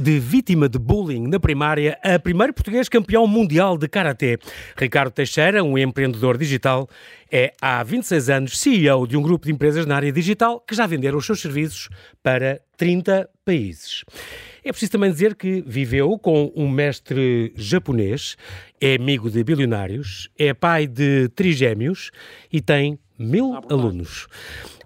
[0.00, 4.38] de vítima de bullying na primária a primeiro português campeão mundial de Karatê.
[4.76, 6.88] Ricardo Teixeira, um empreendedor digital,
[7.30, 10.86] é há 26 anos CEO de um grupo de empresas na área digital que já
[10.86, 11.90] venderam os seus serviços
[12.22, 14.04] para 30 países.
[14.64, 18.36] É preciso também dizer que viveu com um mestre japonês,
[18.80, 22.10] é amigo de bilionários, é pai de trigêmeos
[22.50, 24.26] e tem mil ah, alunos.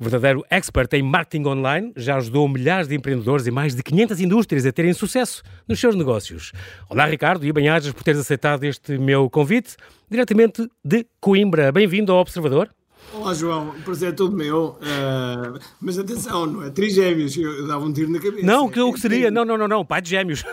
[0.00, 4.66] Verdadeiro expert em marketing online, já ajudou milhares de empreendedores e mais de 500 indústrias
[4.66, 6.52] a terem sucesso nos seus negócios.
[6.90, 9.76] Olá, Ricardo, e bem-ajas por teres aceitado este meu convite,
[10.10, 11.70] diretamente de Coimbra.
[11.70, 12.68] Bem-vindo ao Observador.
[13.16, 13.68] Olá, João.
[13.68, 14.76] O prazer é todo meu.
[14.80, 17.36] Uh, mas atenção, não é trigêmeos.
[17.36, 18.44] Eu, eu dava um tiro na cabeça.
[18.44, 19.30] Não, que o que seria?
[19.30, 19.84] Não, não, não, não.
[19.84, 20.42] Pai de gêmeos.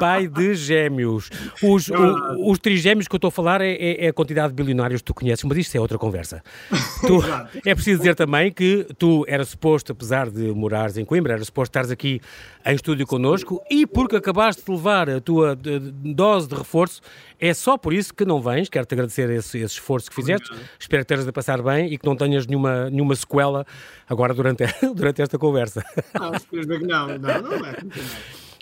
[0.00, 1.28] Pai de gêmeos.
[1.62, 4.54] Os, o, os trigêmeos que eu estou a falar é, é, é, a quantidade de
[4.54, 6.42] bilionários que tu conheces, mas isto é outra conversa.
[7.06, 7.18] Tu,
[7.64, 11.70] é preciso dizer também que tu eras suposto, apesar de morares em Coimbra, eras suposto
[11.70, 12.20] estares aqui
[12.64, 17.00] em estúdio connosco e porque acabaste de levar a tua dose de reforço,
[17.38, 18.68] é só por isso que não vens.
[18.68, 20.50] Quero-te agradecer esse, esse esforço que fizeste.
[20.78, 23.66] Espero que estejas a passar bem e que não tenhas nenhuma, nenhuma sequela
[24.08, 25.84] agora durante, durante esta conversa.
[26.18, 27.06] Não, espero que não.
[27.18, 27.76] Não, não é.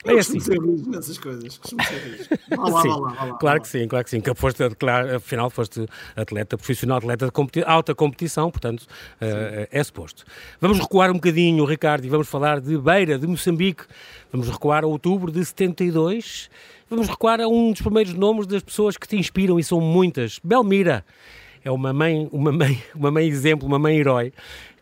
[0.05, 0.39] Eu é assim.
[0.39, 1.59] ser rijo nessas coisas.
[1.59, 2.29] Costumo ser rijo.
[2.57, 4.21] Vá lá, sim, vá lá, vá lá, claro que sim, claro que sim.
[4.21, 9.85] Que foste, claro, afinal, foste atleta profissional, atleta de competi alta competição, portanto, uh, é
[9.85, 10.25] suposto.
[10.61, 13.85] Vamos recuar um bocadinho, Ricardo, e vamos falar de Beira, de Moçambique.
[14.33, 16.49] Vamos recuar a outubro de 72.
[16.89, 20.41] Vamos recuar a um dos primeiros nomes das pessoas que te inspiram, e são muitas.
[20.43, 21.05] Belmira
[21.65, 24.33] é uma mãe, uma mãe, uma mãe exemplo, uma mãe herói,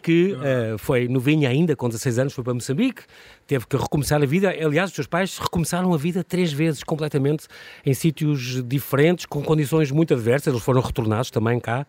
[0.02, 3.02] que uh, foi novinha ainda, com 16 anos, foi para Moçambique,
[3.44, 4.50] teve que recomeçar a vida.
[4.50, 7.48] Aliás, os seus pais recomeçaram a vida três vezes, completamente,
[7.84, 10.52] em sítios diferentes, com condições muito adversas.
[10.52, 11.84] Eles foram retornados também cá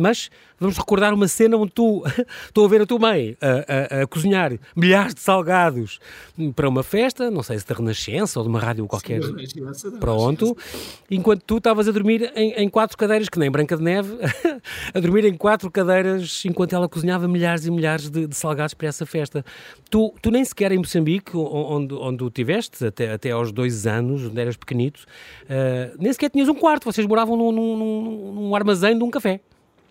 [0.00, 2.02] mas vamos recordar uma cena onde tu
[2.46, 5.98] estou a ver a tua mãe a, a, a, cozinhar milhares de salgados
[6.54, 9.22] para uma festa, não sei se da Renascença ou de uma rádio qualquer.
[9.22, 10.56] Sim, Pronto.
[11.10, 14.16] Enquanto tu estavas a dormir em, em, quatro cadeiras, que nem Branca de Neve,
[14.92, 18.88] a dormir em quatro cadeiras enquanto ela cozinhava milhares e milhares de, de salgados para
[18.88, 19.44] essa festa.
[19.90, 24.24] Tu, tu nem sequer em Moçambique, onde, onde tu tiveste até, até aos dois anos,
[24.24, 25.00] onde eras pequenito,
[25.44, 29.40] uh, nem sequer tinhas um quarto, vocês moravam num, num, num armazém de um café.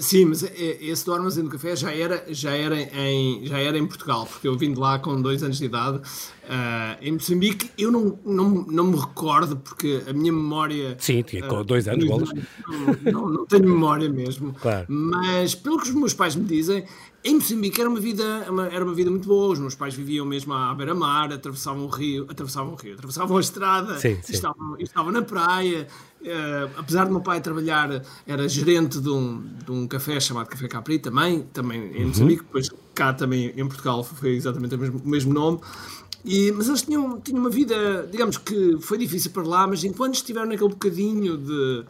[0.00, 3.78] Sim, mas é, esse do Armazém do Café já era, já, era em, já era
[3.78, 5.98] em Portugal, porque eu vim de lá com dois anos de idade.
[5.98, 10.96] Uh, em Moçambique eu não, não, não me recordo, porque a minha memória.
[10.98, 12.30] Sim, tinha uh, dois anos, bolas.
[12.32, 14.54] Não, não, não, tenho memória mesmo.
[14.54, 14.86] Claro.
[14.88, 16.86] Mas pelo que os meus pais me dizem,
[17.22, 19.52] em Moçambique era uma vida, uma, era uma vida muito boa.
[19.52, 23.40] Os meus pais viviam mesmo à beira-mar, atravessavam o rio, atravessavam o rio, atravessavam a
[23.40, 24.32] estrada, sim, sim.
[24.32, 25.86] Estavam, estavam na praia.
[26.20, 30.66] Uh, apesar do meu pai trabalhar, era gerente de um, de um café chamado Café
[30.66, 32.08] Capri também, também em uhum.
[32.08, 35.60] Moçambique, depois cá também em Portugal foi exatamente o mesmo, o mesmo nome.
[36.24, 40.14] E, mas eles tinham, tinham uma vida, digamos que foi difícil para lá, mas enquanto
[40.14, 41.84] estiveram naquele bocadinho de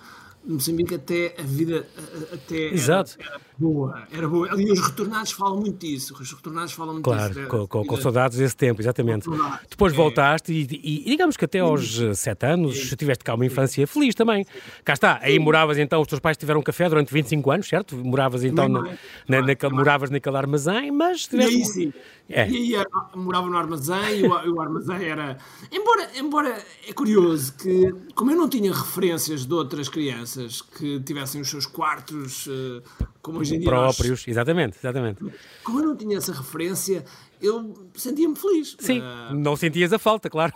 [0.49, 1.87] Moçambique até a vida
[2.33, 3.17] até Exato.
[3.19, 4.51] Era, era, boa, era boa.
[4.51, 6.15] Ali os retornados falam muito disso.
[6.19, 7.47] Os retornados falam muito claro, disso.
[7.49, 9.29] Claro, com, com, saudades desse tempo, exatamente.
[9.69, 9.97] Depois é.
[9.97, 12.15] voltaste e, e, e, digamos que até aos Sim.
[12.15, 12.97] sete anos Sim.
[12.97, 14.47] tiveste cá uma infância feliz também.
[14.83, 17.95] Cá está, aí moravas então, os teus pais tiveram café durante 25 anos, certo?
[17.95, 18.97] Moravas então, na,
[19.29, 21.55] na, naquele, moravas naquele armazém, mas tiveste...
[21.55, 21.93] E aí sim.
[22.31, 22.49] É.
[22.49, 22.85] E aí
[23.15, 25.39] morava no armazém e o, o armazém era...
[25.71, 31.41] Embora, embora é curioso que, como eu não tinha referências de outras crianças que tivessem
[31.41, 32.83] os seus quartos uh,
[33.23, 34.29] como hoje em dia próprios, nós...
[34.29, 35.25] exatamente, exatamente.
[35.63, 37.05] Como eu não tinha essa referência,
[37.41, 38.77] eu sentia-me feliz.
[38.79, 40.53] Sim, uh, não sentias a falta, claro.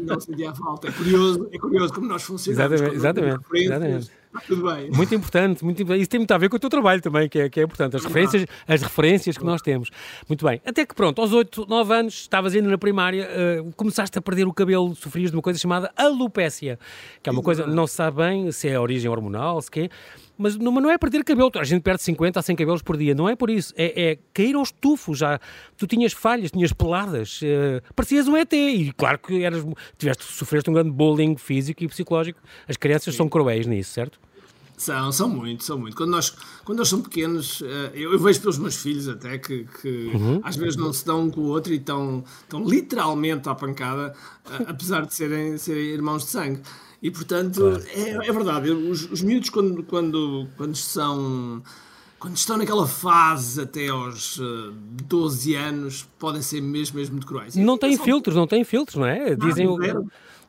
[0.00, 0.88] Não sentia a falta.
[0.88, 2.72] É curioso, é curioso como nós funcionamos.
[2.72, 3.44] Exatamente, exatamente.
[3.54, 4.10] exatamente.
[4.46, 4.90] Tudo bem.
[4.90, 6.02] Muito importante, muito importante.
[6.02, 7.96] Isso tem muito a ver com o teu trabalho também, que é, que é importante.
[7.96, 9.90] As referências, as referências que nós temos.
[10.28, 10.60] Muito bem.
[10.64, 14.46] Até que pronto, aos 8, 9 anos, estavas indo na primária, uh, começaste a perder
[14.46, 16.78] o cabelo, sofrias de uma coisa chamada alopécia,
[17.22, 19.90] que é uma coisa, não se sabe bem se é origem hormonal, se quê
[20.36, 21.50] mas não, não é perder cabelo.
[21.56, 23.14] A gente perde 50 a 100 cabelos por dia.
[23.14, 23.72] Não é por isso.
[23.76, 25.18] É, é cair aos tufos.
[25.18, 25.40] Já.
[25.76, 27.40] Tu tinhas falhas, tinhas peladas.
[27.42, 28.52] Uh, parecias um ET.
[28.52, 29.64] E claro que eras,
[29.96, 32.40] tiveste, sofreste um grande bullying físico e psicológico.
[32.68, 33.18] As crianças Sim.
[33.18, 34.18] são cruéis nisso, certo?
[34.76, 35.96] São, são muito, são muito.
[35.96, 36.34] Quando nós,
[36.64, 40.40] quando nós somos pequenos, eh, eu, eu vejo pelos meus filhos até que, que uhum.
[40.42, 44.12] às vezes não se dão um com o outro e estão, estão literalmente à pancada,
[44.50, 46.60] eh, apesar de serem, serem irmãos de sangue.
[47.04, 47.84] E portanto, claro.
[47.94, 51.62] é, é, verdade, os, os miúdos quando, quando, quando são
[52.18, 54.40] quando estão naquela fase até aos
[55.06, 57.54] 12 eh, anos, podem ser mesmo, mesmo muito cruéis.
[57.56, 59.36] Não têm filtros, não têm filtros, não é?
[59.36, 60.06] Dizem não, não,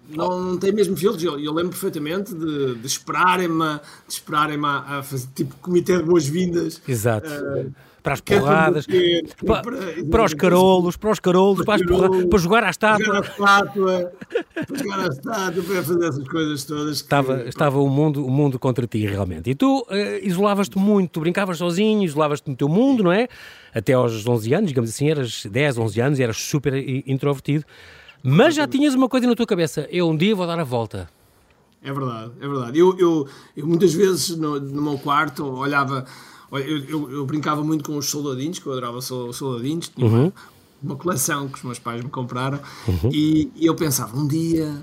[0.09, 1.21] não, não tem mesmo filtros.
[1.21, 6.03] Eu, eu lembro perfeitamente de, de esperarem-me, de esperarem a, a, fazer tipo comitê de
[6.03, 6.81] boas-vindas.
[6.87, 7.29] Exato.
[7.29, 7.73] Uh,
[8.05, 9.63] para as porradas, para,
[10.11, 13.03] para, os carolos, para os carolos, para, as porradas, para jogar à estátua.
[13.03, 14.11] Jogar à estátua,
[14.53, 17.01] para jogar à estátua, para fazer essas coisas todas.
[17.01, 17.05] Que...
[17.05, 19.49] Estava, estava o, mundo, o mundo contra ti, realmente.
[19.49, 19.85] E tu uh,
[20.21, 23.27] isolavas-te muito, tu brincavas sozinho, isolavas-te no teu mundo, não é?
[23.73, 26.75] Até aos 11 anos, digamos assim, eras 10, 11 anos, eras super
[27.09, 27.65] introvertido.
[28.21, 31.09] Mas já tinhas uma coisa na tua cabeça, eu um dia vou dar a volta.
[31.81, 32.77] É verdade, é verdade.
[32.77, 36.05] Eu, eu, eu muitas vezes no, no meu quarto olhava,
[36.59, 40.31] eu, eu, eu, brincava muito com os soldadinhos, que eu adorava soldadinhos, tinha uhum.
[40.81, 43.09] uma, coleção que os meus pais me compraram, uhum.
[43.11, 44.81] e, e, eu pensava, um dia,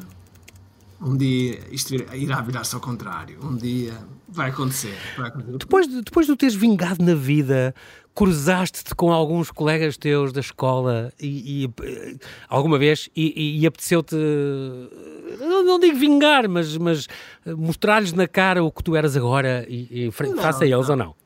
[1.00, 3.94] um dia isto irá virar-se ao contrário, um dia
[4.28, 4.96] vai acontecer.
[5.16, 5.58] Vai acontecer.
[5.58, 7.74] Depois, de, depois de teres vingado na vida,
[8.14, 11.70] cruzaste-te com alguns colegas teus da escola e, e
[12.48, 14.16] alguma vez e, e apeteceu-te
[15.38, 17.08] não, não, digo vingar, mas, mas
[17.46, 20.90] mostrar-lhes na cara o que tu eras agora e, e face a eles não.
[20.90, 21.21] ou não?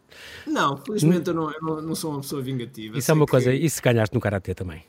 [0.47, 2.99] Não, felizmente eu não, eu não, sou uma pessoa vingativa.
[2.99, 3.31] Isso é uma que...
[3.31, 4.83] coisa, isso ganhaste no Karatê também.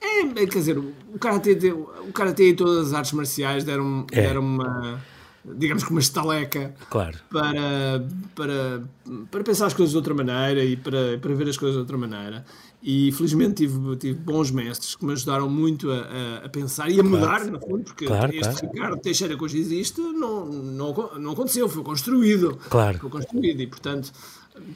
[0.00, 4.22] É, é, quer dizer, o Karatê, o karatê e todas as artes marciais deram, é.
[4.22, 5.00] deram uma
[5.44, 7.18] digamos que uma estaleca claro.
[7.28, 8.04] para,
[8.34, 8.82] para,
[9.30, 11.98] para pensar as coisas de outra maneira e para, para ver as coisas de outra
[11.98, 12.44] maneira.
[12.82, 15.98] E felizmente tive, tive bons mestres que me ajudaram muito a,
[16.42, 17.52] a, a pensar e a mudar, claro.
[17.52, 18.70] no fundo, porque claro, este claro.
[18.72, 22.58] Ricardo Teixeira que hoje existe não, não, não aconteceu, foi construído.
[22.68, 22.98] Claro.
[22.98, 24.12] Foi construído e, portanto,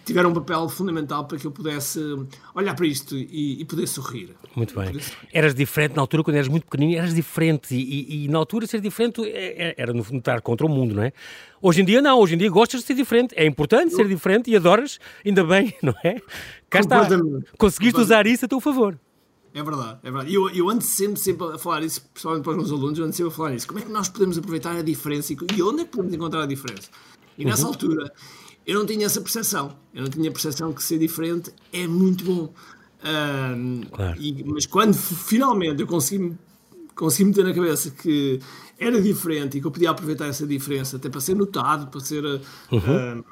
[0.05, 2.01] tiveram um papel fundamental para que eu pudesse
[2.55, 4.35] olhar para isto e, e poder sorrir.
[4.55, 4.99] Muito bem.
[5.33, 7.75] Eras diferente na altura, quando eras muito pequenino, eras diferente.
[7.75, 10.69] E, e, e na altura ser diferente é, é, era no fundo estar contra o
[10.69, 11.13] mundo, não é?
[11.61, 13.35] Hoje em dia não, hoje em dia gostas de ser diferente.
[13.37, 13.97] É importante eu...
[13.97, 16.21] ser diferente e adoras, ainda bem, não é?
[16.71, 17.07] Cá está.
[17.59, 18.99] Conseguiste usar isso a teu favor.
[19.53, 20.31] É verdade, é verdade.
[20.31, 23.05] E eu, eu ando sempre, sempre a falar isso, principalmente para os meus alunos, eu
[23.07, 23.67] ando sempre a falar isso.
[23.67, 26.43] Como é que nós podemos aproveitar a diferença e, e onde é que podemos encontrar
[26.43, 26.91] a diferença?
[27.39, 27.69] E nessa uhum.
[27.69, 28.13] altura
[28.67, 29.77] eu não tinha essa percepção.
[29.95, 32.53] Eu não tinha a percepção que ser diferente é muito bom.
[33.05, 34.21] Um, claro.
[34.21, 36.35] e, mas quando finalmente eu consegui,
[36.95, 38.41] consegui meter na cabeça que
[38.79, 42.25] era diferente e que eu podia aproveitar essa diferença até para ser notado, para ser.
[42.73, 43.23] Uhum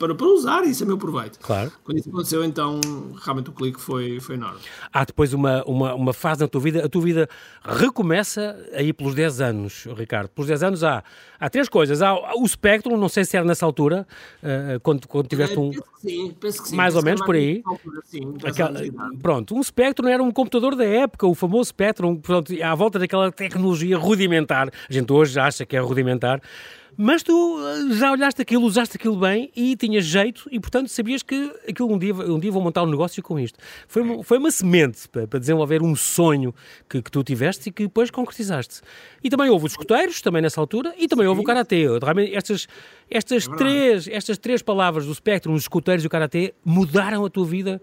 [0.00, 1.38] para, para usar isso a meu proveito.
[1.40, 1.70] Claro.
[1.84, 2.80] Quando isso aconteceu, então
[3.22, 4.58] realmente o clique foi, foi enorme.
[4.90, 7.28] Há depois uma, uma, uma fase na tua vida, a tua vida
[7.62, 10.30] recomeça aí pelos 10 anos, Ricardo.
[10.30, 11.04] Pelos 10 anos há,
[11.38, 12.00] há três coisas.
[12.00, 14.06] Há o Spectrum, não sei se era nessa altura,
[14.42, 15.70] uh, quando, quando tiveste um.
[15.70, 16.76] Penso que sim, penso que sim.
[16.76, 17.62] Mais ou menos por aí.
[17.66, 18.80] Altura, sim, Aquela,
[19.20, 23.30] pronto, um Spectrum era um computador da época, o famoso Spectrum, pronto, à volta daquela
[23.30, 24.70] tecnologia rudimentar.
[24.88, 26.40] A gente hoje acha que é rudimentar.
[26.96, 31.22] Mas tu eh, já olhaste aquilo, usaste aquilo bem e tinhas jeito e, portanto, sabias
[31.22, 33.58] que aquilo um dia, um dia vou montar um negócio com isto.
[33.88, 36.54] Foi uma, foi uma semente para, para desenvolver um sonho
[36.88, 38.80] que, que tu tiveste e que depois concretizaste.
[39.22, 41.28] E também houve os escuteiros, também nessa altura, e também Sim.
[41.28, 41.86] houve o Karatê.
[41.98, 42.66] Realmente, estas,
[43.10, 47.30] estas, é três, estas três palavras do espectro, os escuteiros e o Karatê, mudaram a
[47.30, 47.80] tua vida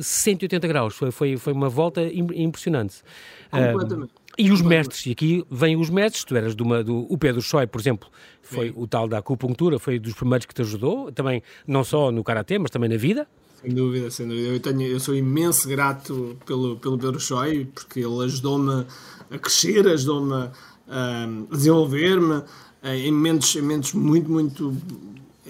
[0.00, 0.94] 180 eh, graus.
[0.94, 3.02] Foi, foi, foi uma volta impressionante.
[3.50, 4.12] Completamente.
[4.12, 7.16] Um, e os mestres, e aqui vêm os mestres, tu eras de uma, do, o
[7.16, 8.08] Pedro Choi, por exemplo,
[8.42, 8.74] foi Sim.
[8.76, 12.58] o tal da acupuntura, foi dos primeiros que te ajudou, também não só no Karatê,
[12.58, 13.26] mas também na vida.
[13.62, 14.48] Sem dúvida, sem dúvida.
[14.48, 18.86] Eu, tenho, eu sou imenso grato pelo, pelo Pedro Choi, porque ele ajudou-me
[19.30, 20.50] a crescer, ajudou-me
[20.88, 22.42] a, desenvolver-me
[22.82, 24.76] em momentos, em momentos muito, muito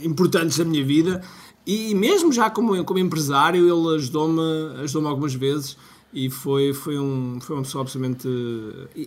[0.03, 1.23] importantes da minha vida.
[1.67, 5.76] E mesmo já como, como empresário, ele ajudou-me ajudou algumas vezes
[6.14, 8.28] e foi, foi, um, foi uma pessoa absolutamente.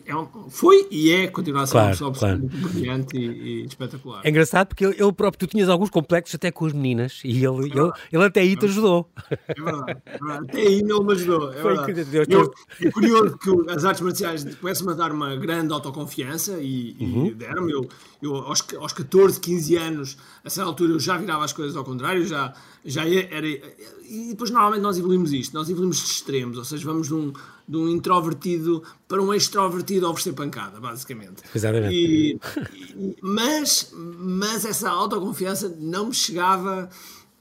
[0.06, 2.74] É um, foi e é, continua a ser claro, uma pessoa absolutamente claro.
[2.74, 4.22] brilhante e, e, espetacular.
[4.26, 7.46] É engraçado porque ele, ele, próprio, tu tinhas alguns complexos até com as meninas e
[7.46, 9.10] ele, é ele, ele, até aí te ajudou.
[9.32, 10.46] É verdade, é verdade.
[10.50, 11.54] até aí ele me ajudou.
[11.54, 15.72] É, foi Deus, eu, é curioso que as artes marciais começam a dar uma grande
[15.74, 17.28] autoconfiança e, uhum.
[17.28, 17.72] e deram-me.
[17.72, 17.88] Eu,
[18.22, 21.84] eu aos, aos 14, 15 anos, a certa altura, eu já virava as coisas ao
[21.84, 23.48] contrário, já, já era.
[23.48, 27.34] E depois, normalmente, nós evoluímos isto, nós evoluímos de extremos, ou seja, vamos de um,
[27.68, 31.44] de um introvertido para um extrovertido a oferecer pancada, basicamente.
[31.54, 31.94] Exatamente.
[31.94, 32.40] E,
[32.74, 36.90] e, mas, mas essa autoconfiança não me chegava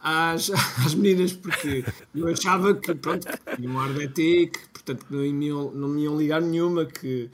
[0.01, 0.51] às,
[0.85, 1.85] às meninas, porque
[2.15, 5.71] eu achava que, pronto, que tinha um ar de ET, que, portanto, não me, iam,
[5.73, 7.31] não me iam ligar nenhuma, que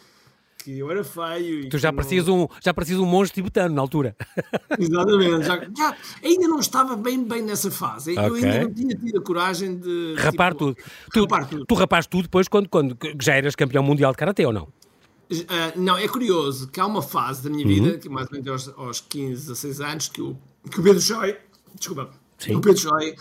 [0.63, 1.69] que eu era feio.
[1.69, 2.45] tu já parecias, não...
[2.45, 4.17] um, já parecias um monge tibetano na altura.
[4.79, 5.45] Exatamente.
[5.45, 8.13] Já, já, ainda não estava bem, bem nessa fase.
[8.13, 8.29] Okay.
[8.29, 10.15] Eu ainda não tinha tido a coragem de.
[10.17, 10.77] Rapar tipo, tudo.
[11.13, 11.67] Tu, rapar tudo.
[11.67, 14.65] Tu rapaste tudo depois quando, quando já eras campeão mundial de karatê ou não?
[14.65, 17.75] Uh, não, é curioso que há uma fase da minha uhum.
[17.75, 20.37] vida, que mais ou menos aos, aos 15, 16 anos, que o,
[20.71, 21.37] que o Pedro Choi,
[21.75, 22.57] desculpa, Sim.
[22.57, 23.15] o Pedro Choi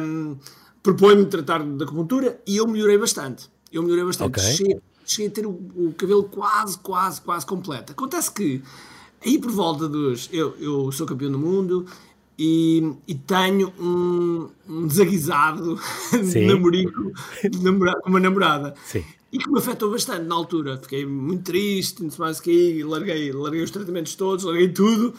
[0.00, 0.36] um,
[0.82, 3.50] propõe-me tratar da acupuntura e eu melhorei bastante.
[3.72, 4.38] Eu melhorei bastante.
[4.38, 7.92] Okay cheguei a ter o, o, cabelo quase, quase, quase completo.
[7.92, 8.62] Acontece que
[9.24, 10.28] aí por volta dos.
[10.32, 11.86] Eu, eu sou campeão do mundo
[12.38, 15.78] e, e tenho um, um desaguisado
[16.12, 17.12] de namorico
[18.02, 18.74] com uma namorada.
[18.84, 19.04] Sim.
[19.32, 20.76] E que me afetou bastante na altura.
[20.76, 25.14] Fiquei muito triste, não sei mais que larguei, larguei os tratamentos todos, larguei tudo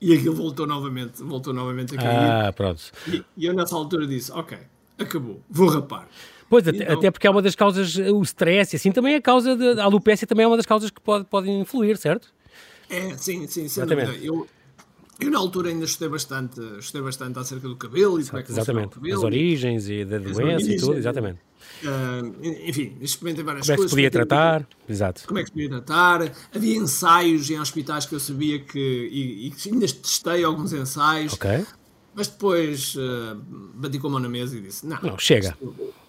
[0.00, 2.48] e aquilo voltou novamente, voltou novamente a cair.
[2.48, 2.82] Ah, pronto.
[3.06, 4.58] E, e eu nessa altura disse, ok,
[4.98, 6.08] acabou, vou rapar.
[6.54, 9.56] Pois, então, até porque é uma das causas, o stress, assim, também é a causa,
[9.56, 12.32] de, a alopecia também é uma das causas que pode, podem influir, certo?
[12.88, 13.84] É, sim, sim, sem.
[14.22, 14.46] Eu,
[15.18, 18.52] eu na altura ainda estudei bastante, estudei bastante acerca do cabelo e como é que
[18.52, 21.40] Exatamente, cabelo, as origens e da doença e tudo, exatamente.
[21.82, 23.76] Uh, enfim, experimentei várias como coisas.
[23.76, 25.26] Como é que se podia tratar, exato.
[25.26, 26.32] Como é que se podia tratar.
[26.54, 31.32] Havia ensaios em hospitais que eu sabia que, e, e ainda testei alguns ensaios.
[31.32, 31.64] Ok.
[32.14, 33.34] Mas depois uh,
[33.74, 35.56] bati com a mão na mesa e disse: Não, não chega.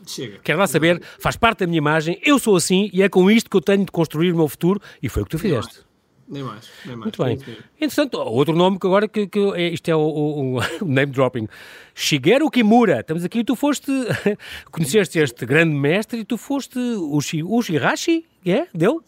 [0.05, 0.39] chega.
[0.43, 3.49] Quero lá saber, faz parte da minha imagem, eu sou assim e é com isto
[3.49, 5.85] que eu tenho de construir o meu futuro e foi o que tu fizeste.
[6.27, 7.15] Nem mais, nem mais.
[7.17, 7.39] Muito bem.
[7.79, 11.47] Entretanto, outro nome que agora que, que é, isto é o, o, o, name dropping.
[11.93, 13.01] Shigeru Kimura.
[13.01, 13.91] Estamos aqui, tu foste,
[14.71, 18.67] conheceste este grande mestre e tu foste o, o Shirashi, é?
[18.73, 19.03] Deu?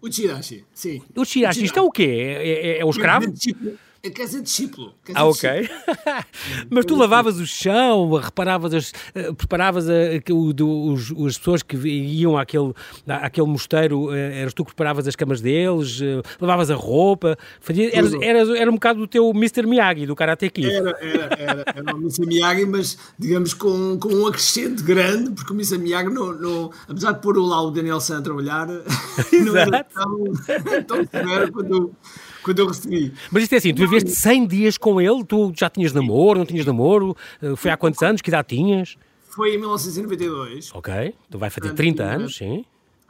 [0.00, 1.02] O Shirashi, sim.
[1.16, 2.04] O Shirashi, isto é o quê?
[2.04, 3.32] É, é, é o escravo?
[4.10, 4.92] Quer ser discípulo.
[5.04, 5.48] Quer ah, ok.
[6.68, 11.38] Mas tu lavavas o chão, reparavas as, uh, preparavas a, a, o, do, os, as
[11.38, 12.74] pessoas que iam àquele,
[13.06, 16.00] àquele mosteiro, uh, eras tu que preparavas as camas deles,
[16.40, 19.68] lavavas a roupa, fazia, eras, eras, era um bocado do teu Mr.
[19.68, 20.68] Miyagi, do Karate Kid.
[20.68, 22.26] Era, era, era, era o Mr.
[22.26, 25.78] Miyagi, mas digamos com, com um acrescente grande, porque o Mr.
[25.78, 28.66] Miyagi, não, não, apesar de pôr lá o Daniel San a trabalhar,
[29.44, 30.24] não era tão,
[30.88, 31.94] tão severo quando
[32.42, 33.12] quando eu recebi.
[33.30, 36.46] Mas isto é assim, tu viveste 100 dias com ele, tu já tinhas namoro, não
[36.46, 37.16] tinhas namoro?
[37.40, 38.20] Eh, foi há quantos anos?
[38.20, 38.96] Que idade tinhas?
[39.28, 40.70] Foi em 1992.
[40.74, 42.64] Ok, tu vai fazer 30 anos, sim.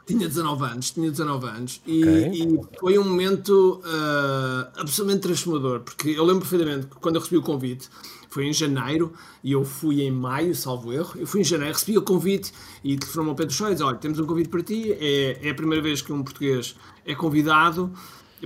[0.05, 2.31] Tinha 19 anos, tinha 19 anos e, okay.
[2.33, 7.37] e foi um momento uh, absolutamente transformador, porque eu lembro perfeitamente que quando eu recebi
[7.37, 7.89] o convite,
[8.33, 9.13] foi em janeiro
[9.43, 11.13] e eu fui em maio, salvo erro.
[11.15, 12.51] Eu fui em janeiro, recebi o convite
[12.83, 15.81] e telefonou-me ao Pedro Choides: olha, temos um convite para ti, é, é a primeira
[15.81, 16.75] vez que um português
[17.05, 17.93] é convidado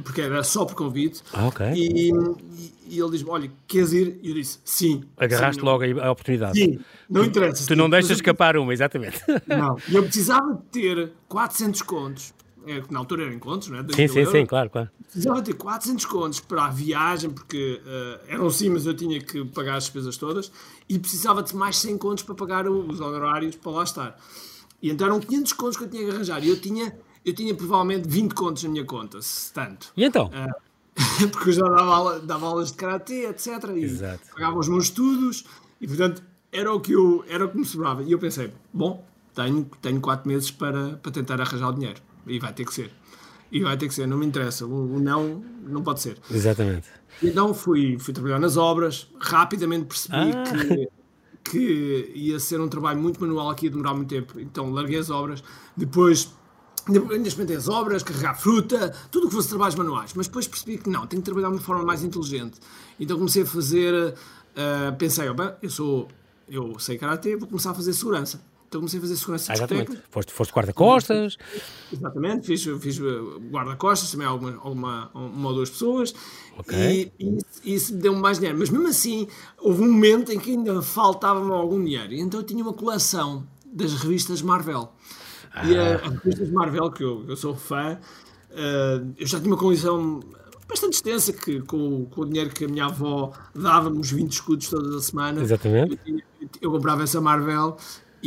[0.02, 1.22] porque era só por convite.
[1.34, 1.66] Ah, ok.
[1.74, 2.12] E,
[2.88, 4.20] e, ele diz-me: Olha, queres ir?
[4.22, 5.04] E eu disse: Sim.
[5.18, 6.58] Agarraste sim, logo a oportunidade.
[6.58, 7.68] Sim, não interessa.
[7.68, 9.20] Tu não deixas escapar uma, exatamente.
[9.48, 9.78] Não.
[9.88, 12.34] E eu precisava de ter 400 contos.
[12.66, 13.82] É, na altura eram contos, não é?
[13.96, 14.90] Sim, sim, sim, claro, claro.
[15.02, 19.46] Precisava ter 400 contos para a viagem, porque uh, eram sim, mas eu tinha que
[19.46, 20.52] pagar as despesas todas,
[20.90, 24.20] e precisava de mais 100 contos para pagar os honorários para lá estar.
[24.82, 26.44] E então eram 500 contos que eu tinha que arranjar.
[26.44, 26.94] E eu tinha
[27.28, 29.92] eu tinha provavelmente 20 contos na minha conta, se tanto.
[29.98, 30.28] E então?
[30.28, 33.48] Uh, porque eu já dava, aula, dava aulas de karatê, etc.
[33.76, 34.22] E Exato.
[34.34, 35.44] pagava os meus estudos
[35.82, 38.02] e, portanto, era o que, eu, era o que me sobrava.
[38.02, 39.06] E eu pensei, bom,
[39.36, 42.02] tenho, tenho 4 meses para, para tentar arranjar o dinheiro.
[42.26, 42.92] E vai ter que ser.
[43.52, 44.66] E vai ter que ser, não me interessa.
[44.66, 46.18] O, o não, não pode ser.
[46.32, 46.88] Exatamente.
[47.22, 50.44] Então fui, fui trabalhar nas obras, rapidamente percebi ah.
[50.44, 50.90] que
[51.50, 54.38] que ia ser um trabalho muito manual aqui, ia demorar muito tempo.
[54.38, 55.42] Então larguei as obras.
[55.78, 56.34] Depois
[56.88, 60.78] ainda experimentei as obras, carregar fruta, tudo o que fosse trabalhos manuais, mas depois percebi
[60.78, 62.60] que não, tenho que trabalhar de uma forma mais inteligente.
[63.00, 66.08] Então comecei a fazer, uh, pensei, oh, bem, eu sou,
[66.50, 68.42] eu sei karatê, vou começar a fazer segurança.
[68.68, 69.98] Então comecei a fazer segurança ah, Exatamente.
[70.10, 71.38] Foste, foste guarda-costas.
[71.92, 76.14] Exatamente, fiz, fiz eh, guarda-costas, também alguma, alguma, uma ou duas pessoas.
[76.58, 77.14] Okay.
[77.18, 78.60] E, e isso me deu mais dinheiro.
[78.60, 79.26] Mas mesmo assim,
[79.58, 82.14] houve um momento em que ainda faltava-me algum dinheiro.
[82.14, 84.92] Então eu tinha uma coleção das revistas Marvel.
[85.66, 87.98] E a, a revista de Marvel, que eu, eu sou fã,
[88.52, 90.20] uh, eu já tinha uma coleção
[90.68, 94.70] bastante extensa, que com, com, o dinheiro que a minha avó dava-me os 20 escudos
[94.70, 95.42] toda a semana.
[95.42, 96.00] Exatamente.
[96.06, 97.78] Eu, eu comprava essa Marvel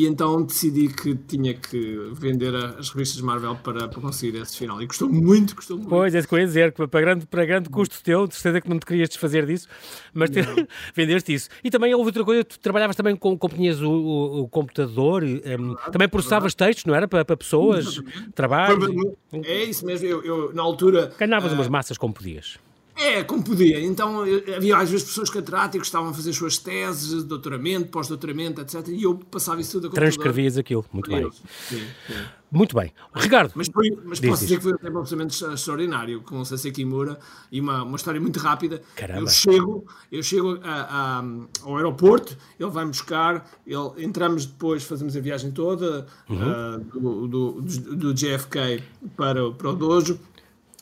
[0.01, 4.81] e então decidi que tinha que vender as revistas Marvel para, para conseguir esse final.
[4.81, 5.91] E custou muito, custou muito.
[5.91, 8.35] Pois, é isso que eu ia dizer, que para grande, para grande custo teu, de
[8.35, 9.69] certeza que não te querias desfazer disso,
[10.15, 10.41] mas te,
[10.95, 11.49] vendeste isso.
[11.63, 15.23] E também houve outra coisa, tu trabalhavas também com, com tinhas o, o, o computador,
[15.23, 17.07] um, também processavas textos, não era?
[17.07, 18.01] Para, para pessoas,
[18.35, 19.17] trabalho.
[19.45, 21.13] É isso mesmo, eu, eu na altura...
[21.19, 22.59] Ganhavas uh, umas massas como podias.
[23.01, 23.81] É, como podia.
[23.81, 24.23] Então
[24.55, 28.89] havia às vezes pessoas catedráticas que estavam a fazer suas teses doutoramento, pós-doutoramento, etc.
[28.89, 30.13] E eu passava isso tudo a computador.
[30.13, 31.31] Transcrevias aquilo, muito bem.
[31.69, 32.25] Sim, sim.
[32.53, 32.93] Muito bem.
[33.15, 33.53] Ricardo.
[33.55, 37.19] Mas, foi, mas posso dizer que foi um tempo absolutamente extraordinário, com o Sensei Kimura,
[37.51, 38.83] e uma, uma história muito rápida.
[38.97, 39.21] Caramba.
[39.21, 41.25] Eu chego, eu chego a, a,
[41.63, 46.37] ao aeroporto, ele vai-me buscar, ele, entramos depois, fazemos a viagem toda uhum.
[46.37, 48.83] uh, do, do, do, do, JFK
[49.17, 50.19] para, para o Dojo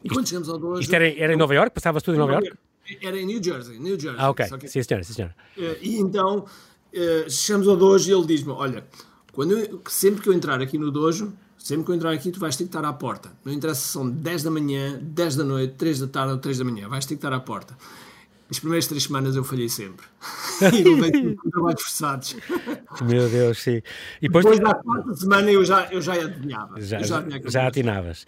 [0.02, 0.80] e quando chegamos ao Dojo...
[0.80, 1.74] Isto era, era em Nova York?
[1.74, 2.52] Passavas tudo em Nova York?
[3.02, 4.18] Era em New Jersey, New Jersey.
[4.18, 4.46] Ah, ok.
[4.58, 4.68] Que...
[4.68, 5.34] Sim, senhora, sim, senhora.
[5.56, 8.84] Eh, e então, uh, chegamos ao Dojo e ele diz-me, olha,
[9.32, 12.40] quando eu, sempre que eu entrar aqui no Dojo, sempre que eu entrar aqui, tu
[12.40, 13.30] vais ter que estar à porta.
[13.44, 16.58] Não interessa se são 10 da manhã, 10 da noite, 3 da tarde ou 3
[16.58, 17.76] da manhã, vais ter que estar à porta.
[18.50, 20.06] As primeiras três semanas eu falhei sempre.
[20.72, 22.36] e levei trabalhos forçados.
[23.02, 23.82] Meu Deus, sim.
[24.20, 26.80] E depois, depois da quarta semana eu já, eu já adivinhava.
[26.80, 28.24] Já, já, já atinavas.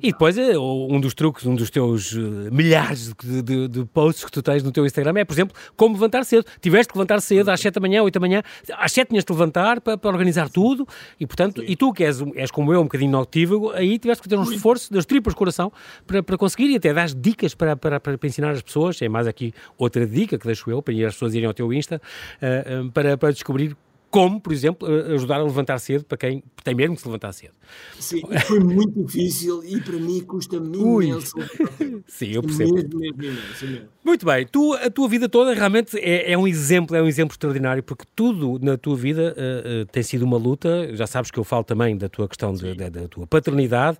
[0.00, 4.24] E depois eh, um dos truques, um dos teus eh, milhares de, de, de, posts
[4.24, 6.44] que tu tens no teu Instagram é, por exemplo, como levantar cedo.
[6.60, 8.42] Tiveste que levantar cedo às 7 da manhã, 8 da manhã,
[8.74, 10.86] às 7 tinhas de levantar para, para organizar tudo
[11.18, 11.66] e, portanto, sim.
[11.68, 14.42] e tu que és, és como eu, um bocadinho notívago, aí tiveste que ter um
[14.42, 15.72] esforço das tripas de coração
[16.06, 19.00] para, para conseguir e até dar dicas para, para, para, ensinar as pessoas.
[19.00, 22.00] É mais aqui outra dica que deixo eu, para as pessoas irem ao teu Insta,
[22.40, 23.76] uh, para, para descobrir
[24.12, 27.54] como, por exemplo, ajudar a levantar cedo para quem tem mesmo que se levantar cedo.
[27.98, 31.34] Sim, foi muito difícil e para mim custa-me imenso.
[32.06, 32.74] Sim, eu percebo.
[32.74, 33.88] Mesmo, mesmo, mesmo.
[34.04, 37.32] Muito bem, tu, a tua vida toda realmente é, é, um exemplo, é um exemplo
[37.32, 40.94] extraordinário, porque tudo na tua vida uh, uh, tem sido uma luta.
[40.94, 43.96] Já sabes que eu falo também da tua questão de, da, da tua paternidade.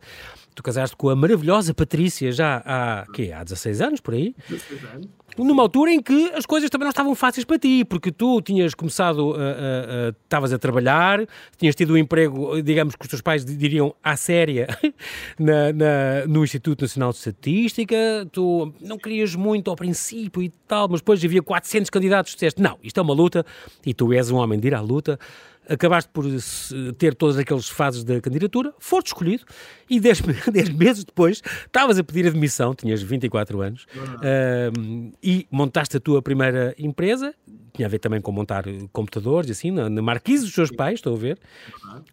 [0.55, 3.33] Tu casaste com a maravilhosa Patrícia já há, quê?
[3.35, 4.35] há 16 anos, por aí?
[4.47, 5.09] 16 anos.
[5.37, 8.75] Numa altura em que as coisas também não estavam fáceis para ti, porque tu tinhas
[8.75, 9.35] começado,
[10.23, 13.95] estavas a, a, a, trabalhar, tinhas tido um emprego, digamos que os teus pais diriam
[14.03, 14.67] à séria,
[15.39, 17.97] na, na, no Instituto Nacional de Estatística,
[18.31, 22.79] tu não querias muito ao princípio e tal, mas depois havia 400 candidatos, disseste, não,
[22.83, 23.45] isto é uma luta,
[23.85, 25.19] e tu és um homem de ir à luta,
[25.69, 26.25] acabaste por
[26.99, 29.45] ter todas aquelas fases da candidatura, foste escolhido
[29.93, 30.23] e 10
[30.75, 36.75] meses depois estavas a pedir admissão, tinhas 24 anos, uh, e montaste a tua primeira
[36.79, 37.35] empresa
[37.73, 41.15] tinha a ver também com montar computadores, assim, na, na marquise dos seus pais, estou
[41.15, 41.39] a ver.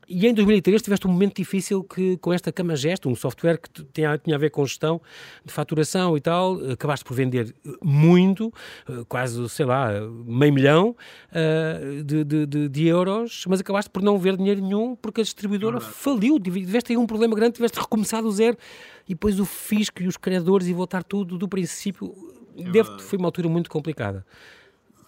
[0.07, 3.83] E em 2003 tiveste um momento difícil que, com esta Cama Gesto, um software que
[3.93, 5.01] tinha, tinha a ver com gestão
[5.43, 8.53] de faturação e tal, acabaste por vender muito,
[8.87, 9.91] eh, quase, sei lá,
[10.25, 10.95] meio milhão
[11.31, 15.23] uh, de, de, de, de, euros, mas acabaste por não ver dinheiro nenhum porque a
[15.23, 18.57] distribuidora faliu, tiveste aí um problema grande, tiveste recomeçado do zero
[19.07, 22.13] e depois o fisco e os credores e voltar tudo do princípio.
[22.57, 24.25] É Deve, foi uma altura muito complicada.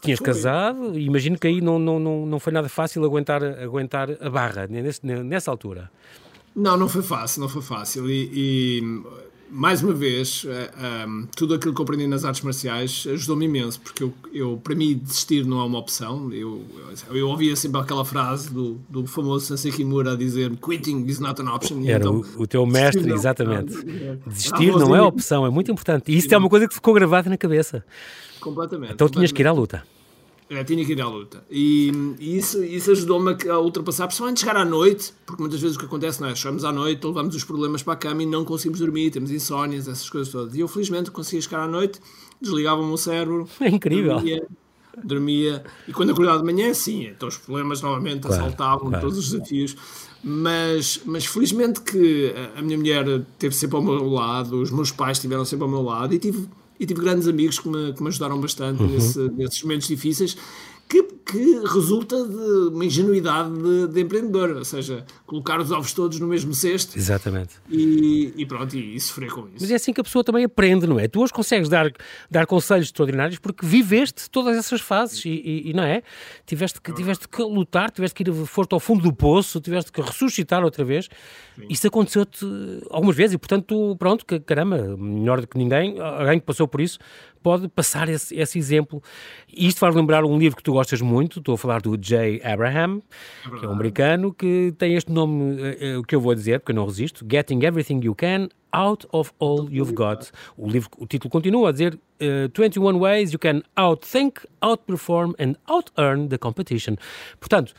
[0.01, 0.25] Tinhas foi.
[0.25, 4.67] casado, imagino que aí não, não, não, não foi nada fácil aguentar, aguentar a barra
[4.67, 5.91] nesse, nessa altura.
[6.55, 8.09] Não, não foi fácil, não foi fácil.
[8.09, 9.03] E, e
[9.51, 13.45] mais uma vez, um, eh, ehm, tudo aquilo que eu aprendi nas artes marciais ajudou-me
[13.45, 16.31] imenso, porque eu, eu, para mim, desistir não é uma opção.
[16.31, 16.63] Eu,
[17.11, 21.41] eu ouvia sempre aquela frase do, do famoso Sensei Kimura a dizer quitting is not
[21.41, 21.83] an option.
[21.85, 23.73] Era então, o, o, teu mestre, não, exatamente.
[24.25, 26.11] Desistir não é opção, é muito importante.
[26.11, 27.83] E isso é uma coisa que ficou gravada na cabeça.
[28.39, 28.93] Completamente.
[28.93, 29.13] Então completamente.
[29.13, 29.83] tinhas que ir à luta.
[30.51, 31.45] É, tinha que ir à luta.
[31.49, 35.79] E, e isso, isso ajudou-me a, ultrapassar, principalmente chegar à noite, porque muitas vezes o
[35.79, 38.43] que acontece não é, chegamos à noite, levamos os problemas para a cama e não
[38.43, 40.53] conseguimos dormir, temos insónias, essas coisas todas.
[40.53, 42.01] E eu felizmente conseguia chegar à noite,
[42.41, 43.47] desligava o meu cérebro.
[43.61, 44.15] É incrível.
[44.15, 44.47] Dormia,
[45.01, 49.05] dormia e quando acordava de manhã, sim, então os problemas novamente claro, assaltavam claro.
[49.05, 49.77] todos os desafios.
[50.21, 55.17] Mas, mas felizmente que a minha mulher esteve sempre ao meu lado, os meus pais
[55.17, 56.45] estiveram sempre ao meu lado e tive
[56.81, 58.89] e tive grandes amigos que me, que me ajudaram bastante uhum.
[58.89, 60.35] nesse, nesses momentos difíceis
[60.91, 66.19] que, que resulta de uma ingenuidade de, de, empreendedor, ou seja, colocar os ovos todos
[66.19, 66.97] no mesmo cesto.
[66.97, 67.53] Exatamente.
[67.69, 69.55] E, e pronto, e, e sofrer com isso.
[69.61, 71.07] Mas é assim que a pessoa também aprende, não é?
[71.07, 71.89] Tu hoje consegues dar,
[72.29, 76.03] dar conselhos extraordinários porque viveste todas essas fases e, e, e não é?
[76.45, 80.01] Tiveste que, tiveste que lutar, tiveste que ir, foste ao fundo do poço, tiveste que
[80.01, 81.07] ressuscitar outra vez.
[81.55, 81.67] Sim.
[81.69, 82.45] Isso aconteceu-te
[82.89, 86.81] algumas vezes e, portanto, pronto, que, caramba, melhor do que ninguém, alguém que passou por
[86.81, 86.99] isso,
[87.41, 89.01] pode passar esse, esse exemplo.
[89.51, 92.41] E isto faz lembrar um livro que tu gostas muito, estou a falar do Jay
[92.43, 93.01] Abraham,
[93.45, 96.59] é que é um americano, que tem este nome, uh, uh, que eu vou dizer,
[96.59, 100.31] porque eu não resisto, Getting Everything You Can Out of All You've Got.
[100.57, 105.55] O, livro, o título continua a dizer uh, 21 Ways You Can Outthink, Outperform and
[105.67, 106.95] Out-Earn the Competition.
[107.39, 107.73] Portanto,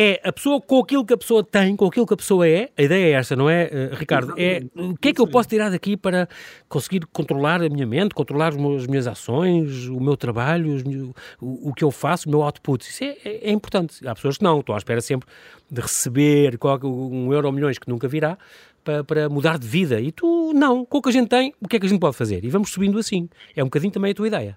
[0.00, 2.70] é a pessoa com aquilo que a pessoa tem, com aquilo que a pessoa é.
[2.78, 4.32] A ideia é esta, não é, uh, Ricardo?
[4.38, 6.28] É o que é que eu posso tirar daqui para
[6.68, 11.82] conseguir controlar a minha mente, controlar as minhas ações, o meu trabalho, o, o, que
[11.82, 12.88] eu faço, o meu output.
[12.88, 14.06] Isso é, é, é, importante.
[14.06, 15.28] Há pessoas que não, estão à espera sempre
[15.68, 18.38] de receber um euro ou milhões que nunca virá
[18.84, 20.00] para, para mudar de vida.
[20.00, 20.84] E tu, não.
[20.84, 22.44] Com o que a gente tem, o que é que a gente pode fazer?
[22.44, 23.28] E vamos subindo assim.
[23.56, 24.56] É um bocadinho também a tua ideia.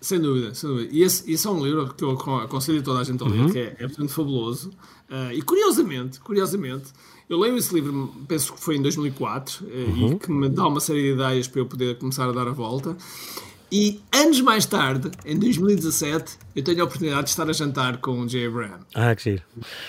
[0.00, 0.88] Sem dúvida, sem dúvida.
[0.92, 3.40] E esse, esse é um livro que eu aconselho a toda a gente a ler,
[3.40, 3.50] uhum.
[3.50, 4.70] que é, é bastante fabuloso.
[5.10, 6.92] Uh, e curiosamente, curiosamente,
[7.28, 10.12] eu leio esse livro, penso que foi em 2004, uh, uhum.
[10.12, 12.52] e que me dá uma série de ideias para eu poder começar a dar a
[12.52, 12.96] volta.
[13.70, 18.20] E anos mais tarde, em 2017, eu tenho a oportunidade de estar a jantar com
[18.20, 18.80] o Jay Abraham.
[18.94, 19.42] Ah, que giro.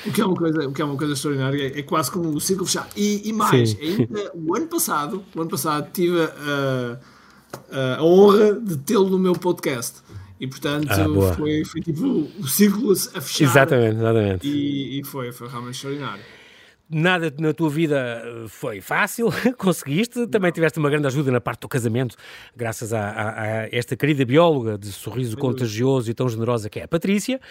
[0.05, 2.39] O que é uma coisa, o que é uma coisa extraordinária, é, quase como um
[2.41, 2.89] círculo fechado.
[2.97, 6.97] E, e mais, ainda o ano passado, o ano passado tive a.
[6.97, 7.18] Uh,
[7.71, 10.01] a honra de tê-lo no meu podcast.
[10.39, 12.05] E portanto ah, foi, foi tipo
[12.39, 13.43] o círculo a fechar.
[13.43, 14.47] Exatamente, exatamente.
[14.47, 16.23] E, e, foi, foi realmente extraordinário.
[16.89, 20.27] nada na tua vida foi fácil, conseguiste.
[20.27, 22.15] Também tiveste uma grande ajuda na parte do casamento,
[22.55, 26.83] graças a, a, a esta querida bióloga de sorriso contagioso e tão generosa que é
[26.83, 27.41] a Patrícia.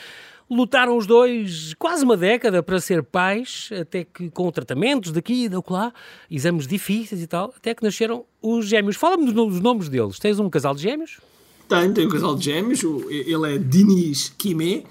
[0.51, 5.51] Lutaram os dois quase uma década para ser pais, até que com tratamentos daqui e
[5.71, 5.93] lá,
[6.31, 8.97] exames difíceis e tal, até que nasceram os gêmeos.
[8.97, 10.19] Fala-me dos nomes deles.
[10.19, 11.21] Tens um casal de gêmeos?
[11.69, 12.83] Tenho, tenho um casal de gêmeos.
[12.83, 14.85] Ele é Diniz Kimé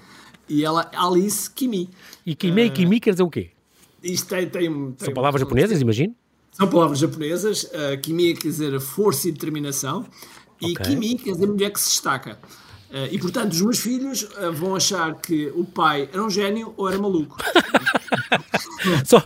[0.48, 1.90] e ela Alice Kimi.
[2.24, 3.50] E Kimé uh, e Kimi quer dizer o quê?
[4.02, 6.14] Isto tem, tem, tem São palavras japonesas, imagino?
[6.52, 7.64] São palavras japonesas.
[7.64, 10.06] Uh, Kimi quer dizer força e determinação.
[10.60, 10.86] E okay.
[10.86, 12.38] Kimi quer dizer mulher que se destaca.
[12.90, 16.72] Uh, e portanto, os meus filhos uh, vão achar que o pai era um gênio
[16.76, 17.36] ou era maluco.
[19.04, 19.22] Só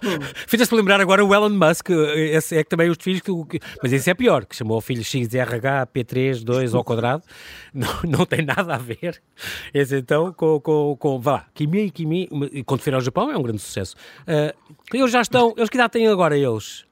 [0.47, 4.11] fizeste lembrar agora o Elon Musk, esse é que também os filhos, que, mas esse
[4.11, 7.23] é pior, que chamou o filho XRH P3 2 ao quadrado,
[7.73, 9.23] não, não tem nada a ver.
[9.73, 12.29] Esse então, com, com, com vá, Kimi e Kimi,
[12.67, 13.95] quando for ao Japão é um grande sucesso.
[14.23, 16.85] Uh, eles já estão, eles que idade têm agora eles?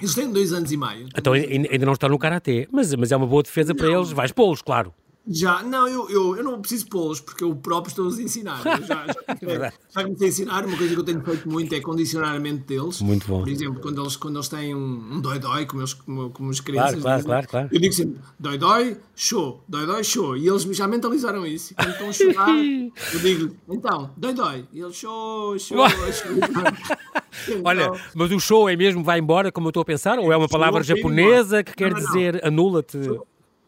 [0.00, 1.08] Eles têm dois anos e meio.
[1.16, 3.76] Então ainda não estão no Karatê, mas, mas é uma boa defesa não.
[3.76, 4.94] para eles, vais pô-los, claro.
[5.32, 8.60] Já, não, eu, eu, eu não preciso pô-los porque eu próprio estou-os a ensinar.
[8.66, 10.66] Eu já, já, já, já comecei a ensinar.
[10.66, 13.00] Uma coisa que eu tenho feito muito é condicionar a mente deles.
[13.00, 13.38] Muito bom.
[13.38, 16.58] Por exemplo, quando eles, quando eles têm um, um dói-dói, como, eles, como, como as
[16.58, 17.00] crianças.
[17.00, 17.68] Claro, claro, claro.
[17.70, 20.36] Eu digo sempre: dói-dói, show, dói-dói, show.
[20.36, 21.74] E eles já mentalizaram isso.
[21.74, 22.50] E quando estão a chorar,
[23.14, 24.66] eu digo: então, dói-dói.
[24.72, 26.30] E eles, show, show, show.
[27.48, 30.18] Então, Olha, mas o show é mesmo vai embora, como eu estou a pensar?
[30.18, 32.98] Ou é uma palavra japonesa que quer dizer anula-te?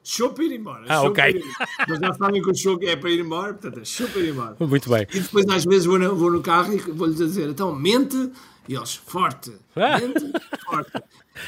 [0.04, 0.84] Show para ir embora.
[0.88, 1.42] Ah, ok.
[1.88, 4.30] Mas já sabem que o show é para ir embora, portanto é show para ir
[4.30, 4.56] embora.
[4.58, 5.06] Muito bem.
[5.14, 8.30] E depois às vezes vou no, vou no carro e vou-lhes dizer, então mente,
[8.68, 10.00] e eles, forte, ah.
[10.00, 10.32] mente,
[10.64, 10.90] forte.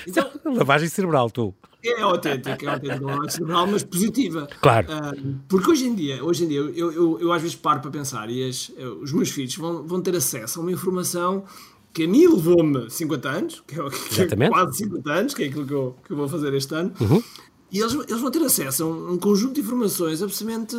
[0.07, 1.53] Então, lavagem cerebral, tu.
[1.85, 4.49] É autêntico, é autêntico, lavagem cerebral, mas positiva.
[4.61, 4.87] Claro.
[4.89, 7.91] Uh, porque hoje em dia, hoje em dia, eu, eu, eu, às vezes paro para
[7.91, 11.45] pensar e as, eu, os meus filhos vão, vão ter acesso a uma informação
[11.93, 15.47] que a mim levou-me 50 anos, que é, que é quase 50 anos, que é
[15.47, 17.23] aquilo que eu, que eu vou fazer este ano, uhum.
[17.71, 20.77] E eles, eles vão ter acesso a um, um conjunto de informações absolutamente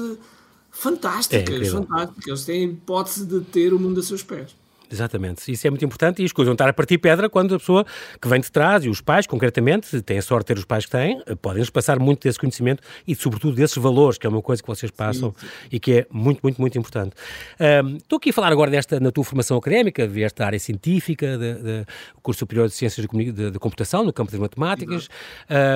[0.72, 2.28] fantásticas, é fantásticas.
[2.28, 4.56] Eles têm a hipótese de ter o mundo a seus pés.
[4.92, 7.60] Exatamente, isso é muito importante e as coisas vão estar a partir pedra quando a
[7.60, 7.86] pessoa
[8.22, 10.86] que vem de trás e os pais, concretamente, têm a sorte de ter os pais
[10.86, 14.62] que têm, podem-nos passar muito desse conhecimento e, sobretudo, desses valores, que é uma coisa
[14.62, 15.54] que vocês passam sim, sim.
[15.72, 17.16] e que é muito, muito, muito importante.
[17.60, 21.38] Um, estou aqui a falar agora desta, na tua formação académica, vieste da área científica,
[21.38, 25.10] do curso superior de Ciências de, de, de, Computação, no campo das matemáticas.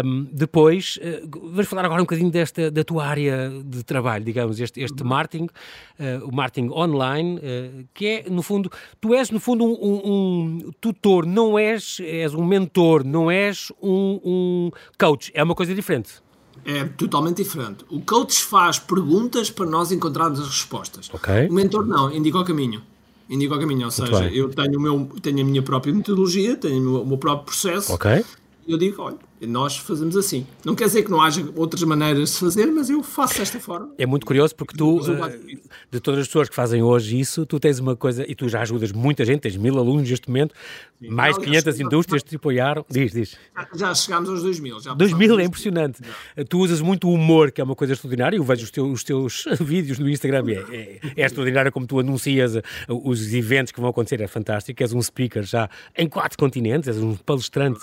[0.04, 4.60] Um, depois, uh, vamos falar agora um bocadinho desta, da tua área de trabalho, digamos,
[4.60, 5.10] este, este uhum.
[5.10, 10.02] marketing, uh, o marketing online, uh, que é, no fundo, tu és, no fundo, um,
[10.06, 15.32] um, tutor, não és, és um mentor, não és um, um coach.
[15.34, 16.22] É uma coisa diferente.
[16.66, 17.86] É totalmente diferente.
[17.90, 21.10] O coach faz perguntas para nós encontrarmos as respostas.
[21.14, 21.48] Okay.
[21.48, 22.82] O mentor não, indica o caminho.
[23.30, 26.80] Indica o caminho, ou seja, eu tenho, o meu, tenho a minha própria metodologia, tenho
[26.80, 27.94] o meu, o meu próprio processo.
[27.94, 28.26] Ok.
[28.66, 30.46] E eu digo, olha, nós fazemos assim.
[30.66, 33.92] Não quer dizer que não haja outras maneiras de fazer, mas eu faço desta forma.
[33.98, 35.58] É muito curioso porque tu, eh,
[35.92, 38.62] de todas as pessoas que fazem hoje isso, tu tens uma coisa, e tu já
[38.62, 40.54] ajudas muita gente, tens mil alunos neste momento,
[41.00, 41.10] Sim.
[41.10, 42.86] mais de 500 indústrias te apoiaram.
[42.90, 43.38] Diz, diz.
[43.76, 44.80] Já chegámos aos 2 mil.
[44.80, 46.02] Já 2 mil é impressionante.
[46.04, 46.44] Já.
[46.44, 48.36] Tu usas muito o humor, que é uma coisa extraordinária.
[48.36, 51.88] Eu vejo os teus, os teus vídeos no Instagram e é, é, é extraordinário como
[51.88, 54.20] tu anuncias eh, os eventos que vão acontecer.
[54.22, 54.84] É fantástico.
[54.84, 57.80] És um speaker já em quatro continentes, és um palestrante.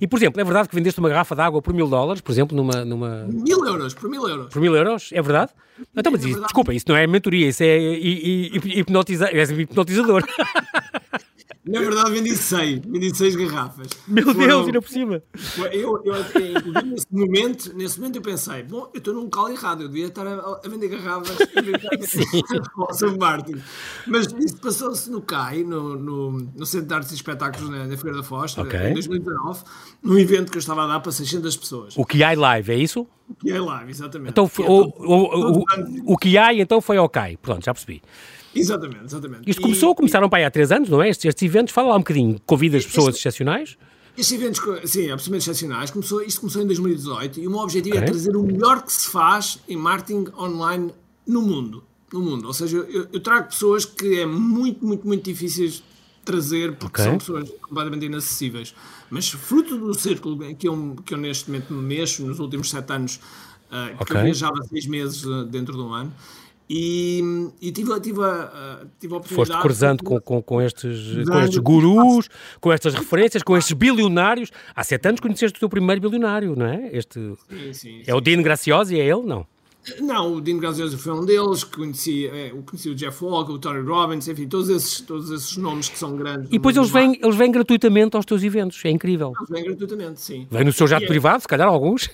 [0.00, 2.32] E, por exemplo, é verdade que vendeste uma garrafa de água por mil dólares, por
[2.32, 3.26] exemplo, numa, numa...
[3.28, 4.52] Mil euros, por mil euros.
[4.52, 5.52] Por mil euros, é verdade?
[5.96, 10.24] Então, mas é isso, desculpa, isso não é mentoria, isso é hipnotizar, és hipnotizador.
[11.68, 13.88] Na verdade, vendi seis, vendi seis garrafas.
[14.06, 15.22] Meu Foram, Deus, ainda por cima.
[15.58, 19.82] Eu, eu, eu, nesse, momento, nesse momento eu pensei, bom, eu estou num local errado,
[19.82, 21.36] eu devia estar a, a vender garrafas
[22.92, 23.62] sobre marketing.
[24.06, 27.96] Mas isso passou-se no CAI, no, no, no Centro de Artes e Espetáculos na, na
[27.98, 28.88] Feira da Foz, okay.
[28.88, 29.62] em 2019,
[30.02, 31.96] num evento que eu estava a dar para 600 pessoas.
[31.98, 33.06] O QI Live, é isso?
[33.28, 34.30] O QI Live, exatamente.
[34.30, 35.64] Então, o, o, o, o,
[36.14, 38.00] o QI então foi ao CAI, pronto, já percebi.
[38.54, 39.50] Exatamente, exatamente.
[39.50, 41.08] Isto começou, e, começaram para aí há três anos, não é?
[41.08, 43.76] Estes, estes eventos, fala lá um bocadinho, convidas pessoas este, excepcionais?
[44.16, 47.98] Estes eventos, sim, absolutamente excepcionais, começou, isto começou em 2018 e o meu objetivo é
[47.98, 48.08] okay.
[48.08, 50.92] é trazer o melhor que se faz em marketing online
[51.26, 51.84] no mundo.
[52.12, 52.46] No mundo.
[52.46, 55.82] Ou seja, eu, eu trago pessoas que é muito, muito, muito difíceis
[56.28, 57.04] trazer porque okay.
[57.04, 58.74] são pessoas completamente inacessíveis.
[59.10, 62.92] Mas fruto do círculo que eu, que eu neste momento me mexo nos últimos sete
[62.92, 63.16] anos,
[63.70, 64.16] uh, okay.
[64.16, 66.12] eu viajava seis meses uh, dentro de um ano,
[66.68, 69.34] e, e tive, tive, a, tive a oportunidade...
[69.34, 72.28] Foste cruzando com, com, com, estes, com estes gurus,
[72.60, 74.50] com estas referências, com estes bilionários.
[74.74, 76.90] Há sete anos conheceste o teu primeiro bilionário, não é?
[76.92, 79.22] Este, sim, sim, é o Dino Graciosi, é ele?
[79.22, 79.46] Não.
[80.00, 83.58] Não, o Dean Grazioso foi um deles, que conheci, é, conheci o Jeff Walker, o
[83.58, 86.48] Tony Robbins, enfim, todos esses, todos esses nomes que são grandes.
[86.48, 89.32] E depois eles vêm, eles vêm gratuitamente aos teus eventos, é incrível.
[89.36, 90.46] Eles vêm gratuitamente, sim.
[90.50, 91.06] Vêm no seu jato é...
[91.06, 92.08] privado, se calhar alguns.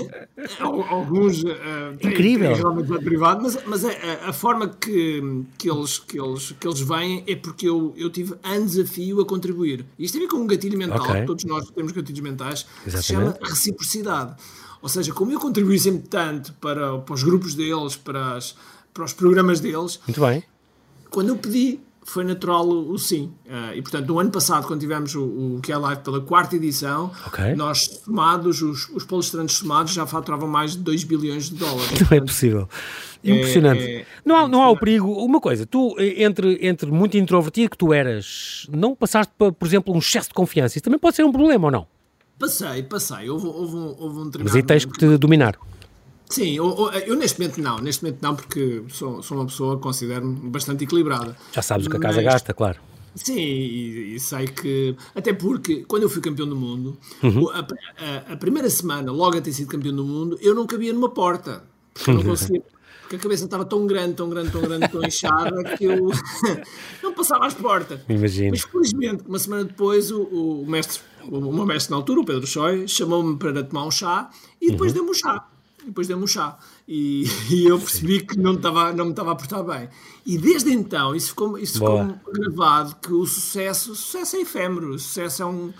[0.60, 1.42] alguns.
[1.42, 2.52] Uh, incrível.
[2.54, 5.22] Têm, têm jato privado, mas, mas a, a, forma que,
[5.58, 9.20] que, eles, que, eles, que eles vêm é porque eu, eu tive anos a fio
[9.20, 9.84] a contribuir.
[9.98, 11.24] Isto tem a ver com um gatilho mental, okay.
[11.24, 12.92] todos nós temos gatilhos mentais, Exatamente.
[12.92, 14.36] que se chama reciprocidade.
[14.82, 18.56] Ou seja, como eu contribuí sempre tanto para, para os grupos deles, para, as,
[18.94, 20.42] para os programas deles, Muito bem.
[21.10, 23.32] quando eu pedi, foi natural o, o sim.
[23.46, 27.12] Uh, e portanto, no ano passado, quando tivemos o, o QI Live pela quarta edição,
[27.26, 27.54] okay.
[27.54, 31.90] nós somados, os, os palestrantes somados já faturavam mais de 2 bilhões de dólares.
[31.90, 32.68] Não portanto, é possível.
[33.22, 33.82] Impressionante.
[33.82, 35.12] É, é, não, há, não há o perigo.
[35.12, 39.94] Uma coisa, tu, entre, entre muito introvertido que tu eras, não passaste, por, por exemplo,
[39.94, 40.78] um excesso de confiança.
[40.78, 41.86] Isso também pode ser um problema ou não?
[42.40, 43.28] Passei, passei.
[43.28, 45.58] Houve, houve, um, houve um Mas aí tens que te dominar.
[46.26, 49.82] Sim, eu, eu, neste momento não, neste momento não, porque sou, sou uma pessoa que
[49.82, 51.36] considero-me bastante equilibrada.
[51.52, 52.78] Já sabes o que a casa Mas, gasta, claro.
[53.14, 54.96] Sim, e, e, sei que.
[55.14, 57.50] Até porque, quando eu fui campeão do mundo, uhum.
[57.50, 60.92] a, a, a, primeira semana, logo a ter sido campeão do mundo, eu não cabia
[60.92, 61.64] numa porta.
[61.92, 62.62] Porque não conseguia.
[63.02, 66.10] Porque a cabeça estava tão grande, tão grande, tão grande, tão inchada que eu
[67.02, 68.00] não passava às portas.
[68.08, 68.52] Imagino.
[68.52, 72.46] Mas felizmente, uma semana depois, o, o mestre o meu mestre na altura, o Pedro
[72.46, 74.30] Choi, chamou-me para tomar um chá
[74.60, 74.96] e depois uhum.
[74.96, 75.46] deu-me um chá.
[75.82, 76.58] E depois deu-me um chá.
[76.86, 78.26] E, e eu percebi Sim.
[78.26, 79.88] que não, estava, não me estava a portar bem.
[80.26, 84.94] E desde então, isso ficou, isso ficou gravado, que o sucesso, o sucesso é efêmero,
[84.94, 85.72] o sucesso é um,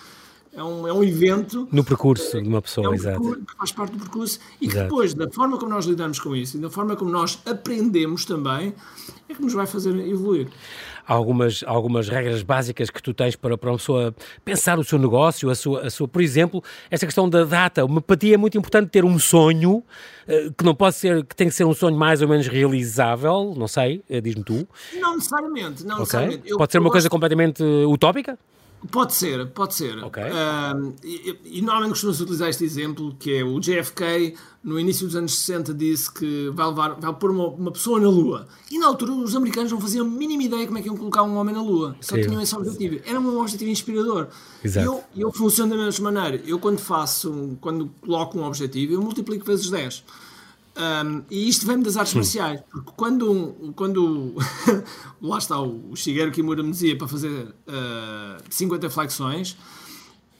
[0.52, 1.68] é um, é um evento.
[1.70, 3.36] No percurso de uma pessoa, é um exato.
[3.46, 4.78] Que faz parte do percurso e exato.
[4.78, 8.24] que depois, da forma como nós lidamos com isso e da forma como nós aprendemos
[8.24, 8.74] também,
[9.28, 10.48] é que nos vai fazer evoluir
[11.10, 15.50] algumas, algumas regras básicas que tu tens para, para uma pessoa pensar o seu negócio,
[15.50, 17.84] a sua, a sua, por exemplo, esta questão da data.
[17.84, 19.82] Uma empatia é muito importante ter um sonho,
[20.28, 23.54] eh, que não pode ser, que tem que ser um sonho mais ou menos realizável,
[23.56, 24.68] não sei, eh, diz-me tu.
[25.00, 26.00] Não necessariamente, não okay.
[26.00, 26.42] necessariamente.
[26.50, 27.12] Eu, pode ser uma coisa gosto...
[27.12, 28.38] completamente utópica?
[28.90, 30.02] Pode ser, pode ser.
[30.04, 30.24] Okay.
[30.24, 35.14] Uh, e, e, normalmente costuma-se utilizar este exemplo, que é o JFK, no início dos
[35.14, 38.48] anos 60, disse que vai, levar, vai pôr uma, uma pessoa na Lua.
[38.70, 41.22] E na altura os americanos não faziam a mínima ideia como é que iam colocar
[41.22, 41.94] um homem na Lua.
[42.00, 42.22] Só Sim.
[42.22, 43.00] tinham esse objetivo.
[43.04, 44.28] Era um objetivo inspirador.
[44.64, 44.86] Exato.
[44.86, 46.42] Eu, eu funciono da mesma maneira.
[46.46, 50.04] Eu quando faço, quando coloco um objetivo, eu multiplico vezes 10.
[50.80, 54.34] Um, e isto vem das artes marciais, porque quando, quando
[55.20, 59.58] lá está o Shigeru Kimura me dizia para fazer uh, ah, 50 flexões,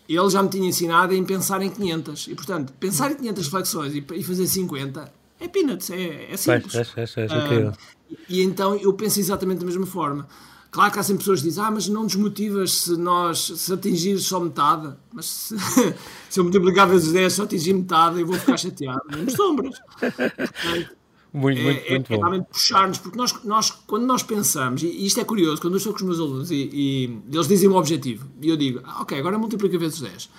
[0.09, 2.29] ele já me tinha ensinado em pensar em 500.
[2.29, 6.74] E portanto, pensar em 500 flexões e, e fazer 50 é peanuts, é, é simples.
[6.74, 7.72] É, é, é, uh,
[8.26, 10.26] e então eu penso exatamente da mesma forma.
[10.70, 14.24] Claro que há sempre pessoas que dizem, ah, mas não desmotivas se nós, se atingires
[14.24, 14.94] só metade.
[15.12, 15.56] Mas se,
[16.30, 19.02] se eu multiplicar vezes 10 só atingir metade, eu vou ficar chateado.
[19.11, 19.80] Não sombras.
[19.98, 20.90] Portanto,
[21.35, 22.42] muito, muito, é, muito é, bom.
[22.44, 25.98] puxar-nos, porque nós, nós, quando nós pensamos, e isto é curioso, quando eu estou com
[25.98, 29.37] os meus alunos e, e eles dizem um objetivo, e eu digo, ah, ok, agora
[29.38, 30.30] multiplica vezes 10.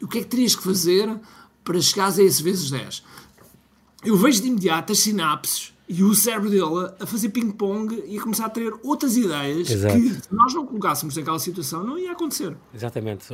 [0.00, 1.12] E o que é que terias que fazer
[1.64, 3.02] para chegares a esse vezes 10?
[4.04, 8.22] Eu vejo de imediato as sinapses e o cérebro dele a fazer ping-pong e a
[8.22, 9.96] começar a ter outras ideias Exato.
[9.96, 12.56] que se nós não colocássemos naquela situação não ia acontecer.
[12.72, 13.26] Exatamente.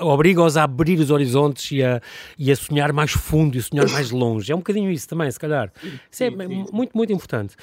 [0.00, 2.02] Obriga-os a abrir os horizontes e a,
[2.36, 4.50] e a sonhar mais fundo e sonhar mais longe.
[4.50, 5.72] É um bocadinho isso também, se calhar.
[6.10, 7.54] Isso é muito, muito importante.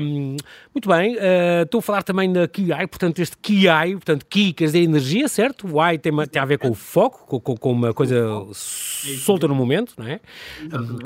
[0.00, 0.36] Um,
[0.72, 1.16] muito bem.
[1.16, 5.26] Uh, estou a falar também da KI, portanto, este KI, portanto, Ki quer dizer energia,
[5.26, 5.66] certo?
[5.66, 9.54] O I tem, tem a ver com o foco, com, com uma coisa solta no
[9.56, 10.20] momento, não é?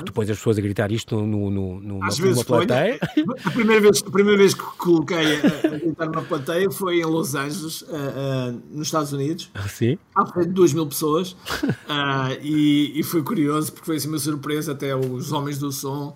[0.05, 2.99] Depois as pessoas a gritar isto no, no, no, vezes plateia.
[3.45, 7.05] A primeira vez, a primeira vez que coloquei a, a gritar numa plateia foi em
[7.05, 9.49] Los Angeles, uh, uh, nos Estados Unidos.
[9.53, 9.97] Ah, sim?
[10.15, 11.31] Há de 2 mil pessoas.
[11.31, 14.71] Uh, e, e, foi curioso, porque foi assim uma surpresa.
[14.71, 16.13] Até os homens do som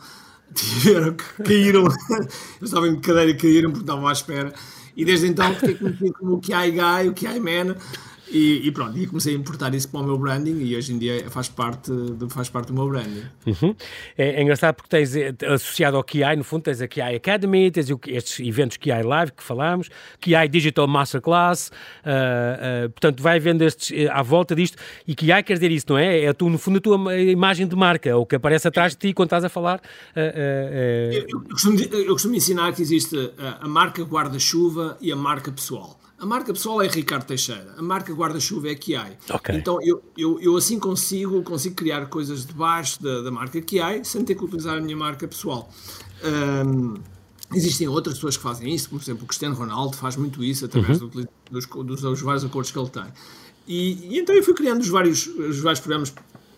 [0.53, 1.83] tiveram que caíram.
[2.59, 4.53] Eu estava em cadeira e caíram porque estavam à espera.
[4.95, 7.75] E desde então fiquei conhecido como o Kiai Guy, o Kiai Man.
[8.31, 10.97] E, e, pronto, e comecei a importar isso para o meu branding e hoje em
[10.97, 13.23] dia faz parte, de, faz parte do meu branding.
[13.45, 13.75] Uhum.
[14.17, 17.69] É, é, engraçado porque tens eh, associado ao KI, no fundo, tens a KI Academy,
[17.69, 19.89] tens estes eventos KI Live que falámos,
[20.21, 24.77] KI Digital Masterclass, uh, uh, portanto, vai vendo estes uh, à volta disto.
[25.05, 26.21] E KI quer dizer isso, não é?
[26.21, 29.13] É tu, no fundo a tua imagem de marca, o que aparece atrás de ti
[29.13, 29.81] quando estás a falar.
[30.15, 35.99] Eu, eu, costumo, eu costumo ensinar que existe a marca guarda-chuva e a marca pessoal.
[36.21, 39.17] A marca pessoal é Ricardo Teixeira, a marca guarda-chuva é Kiai.
[39.27, 39.55] Okay.
[39.55, 44.23] Então eu, eu, eu assim consigo, consigo criar coisas debaixo da, da marca Kiai sem
[44.23, 45.67] ter que utilizar a minha marca pessoal.
[46.23, 46.93] Um,
[47.55, 51.01] existem outras pessoas que fazem isso, por exemplo, o Cristiano Ronaldo faz muito isso através
[51.01, 51.07] uhum.
[51.07, 53.05] do, dos, dos, dos, vários acordos que ele tem.
[53.67, 56.13] E, e, então eu fui criando os vários, os vários programas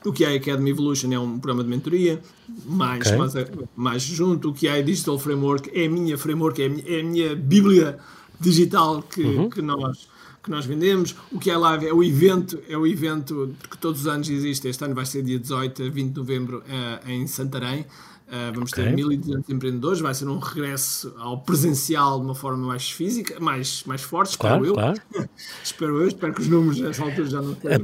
[0.06, 2.22] O a Academy Evolution é um programa de mentoria,
[2.66, 3.18] mais, okay.
[3.18, 3.34] mais,
[3.78, 4.50] mais junto.
[4.50, 7.98] O a Digital Framework é a minha framework, é a minha, é a minha bíblia
[8.44, 9.50] digital que, uhum.
[9.50, 10.08] que nós
[10.44, 11.16] que nós vendemos.
[11.32, 14.68] O que é live é o evento, é o evento que todos os anos existe.
[14.68, 17.86] Este ano vai ser dia 18 a 20 de novembro uh, em Santarém.
[18.28, 18.86] Uh, vamos okay.
[18.86, 23.84] ter 1.200 empreendedores, vai ser um regresso ao presencial de uma forma mais física, mais,
[23.86, 24.74] mais forte, espero claro, eu.
[24.74, 25.02] Claro.
[25.64, 27.80] espero eu, espero que os números nessa altura já não tenham.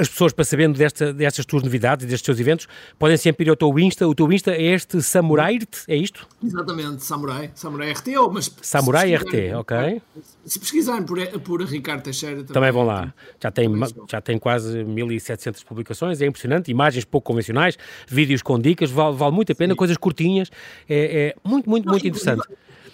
[0.00, 2.66] As pessoas, para sabendo desta, destas tuas novidades e destes teus eventos,
[2.98, 4.08] podem sempre ir ao teu Insta.
[4.08, 6.26] O teu Insta é este Samurai, é isto?
[6.42, 7.50] Exatamente, Samurai.
[7.54, 10.02] Samurai RT, ou, mas Samurai RT, ok.
[10.44, 13.14] Se pesquisarem por, por Ricardo Teixeira também, também vão lá.
[13.40, 13.68] Já tem,
[14.10, 16.70] já tem quase 1.700 publicações, é impressionante.
[16.70, 19.74] Imagens pouco convencionais, vídeos com dicas, vale, vale muito a pena.
[19.74, 20.50] Sim coisas curtinhas,
[20.88, 22.42] é, é muito, muito, Não, muito interessante.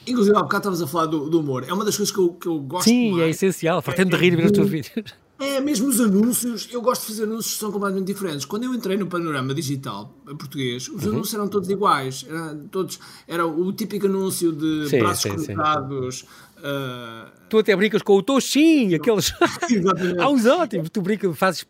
[0.07, 1.65] Inclusive, há bocado estavas a falar do, do, humor.
[1.69, 3.23] É uma das coisas que eu, que eu gosto Sim, mais.
[3.23, 3.83] é essencial.
[3.83, 5.15] Fartando é, de rir ver os teus vídeos.
[5.39, 6.69] É, mesmo os anúncios.
[6.71, 8.45] Eu gosto de fazer anúncios que são completamente diferentes.
[8.45, 11.13] Quando eu entrei no panorama digital português, os uhum.
[11.13, 12.27] anúncios eram todos iguais.
[12.29, 16.25] Era, todos, era o típico anúncio de sim, braços cruzados,
[16.61, 17.41] Uh...
[17.49, 19.33] Tu até brincas com o Toshin, aqueles.
[20.21, 21.67] Há uns ótimos, tu brincas, fazes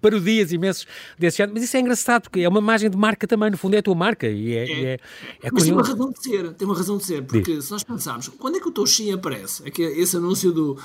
[0.00, 0.86] parodias imensos
[1.18, 3.74] desse género, mas isso é engraçado porque é uma imagem de marca também, no fundo
[3.74, 4.82] é a tua marca e é, é.
[4.84, 4.98] é,
[5.42, 7.64] é mas tem uma razão de ser, tem uma razão de ser, porque Diz.
[7.64, 9.66] se nós pensarmos, quando é que o Toshin aparece?
[9.66, 10.78] É que esse anúncio do,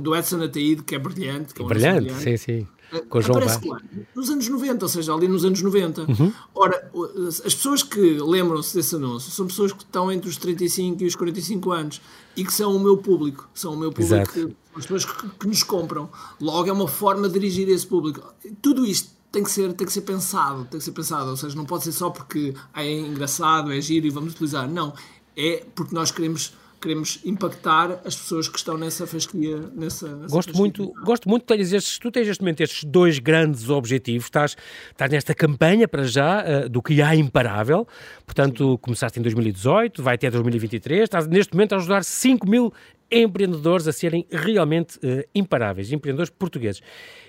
[0.00, 1.52] do Edson Ataíde, que é brilhante.
[1.52, 2.66] Que é brilhante, brilhante, sim, sim.
[3.08, 3.84] Com João Aparece quando?
[4.14, 6.02] Nos anos 90, ou seja, ali nos anos 90.
[6.02, 6.32] Uhum.
[6.54, 6.90] Ora,
[7.28, 11.14] as pessoas que lembram-se desse anúncio são pessoas que estão entre os 35 e os
[11.14, 12.00] 45 anos
[12.36, 13.48] e que são o meu público.
[13.54, 16.08] São o meu público, que, as pessoas que, que, nos compram.
[16.40, 18.22] Logo, é uma forma de dirigir esse público.
[18.62, 21.54] Tudo isto tem que ser tem que ser pensado tem que ser pensado ou seja
[21.54, 24.94] não pode ser só porque ah, é engraçado é giro e vamos utilizar não
[25.36, 29.58] é porque nós queremos queremos impactar as pessoas que estão nessa fasquia.
[29.74, 30.60] Nessa, nessa gosto, fasquia.
[30.60, 34.56] Muito, gosto muito que tenhas estes, tu tens neste momento estes dois grandes objetivos, estás,
[34.90, 37.86] estás nesta campanha para já uh, do que há imparável,
[38.24, 38.78] portanto Sim.
[38.80, 42.72] começaste em 2018, vai até 2023, estás neste momento a ajudar 5 mil
[43.10, 46.82] empreendedores a serem realmente uh, imparáveis, empreendedores portugueses.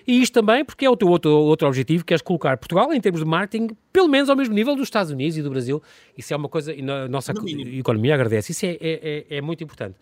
[0.06, 3.00] E isto também porque é o teu outro, outro objetivo, que é colocar Portugal, em
[3.00, 5.82] termos de marketing, pelo menos ao mesmo nível dos Estados Unidos e do Brasil.
[6.18, 8.52] Isso é uma coisa, e a nossa economia agradece.
[8.52, 9.96] Isso é, é, é, é muito importante.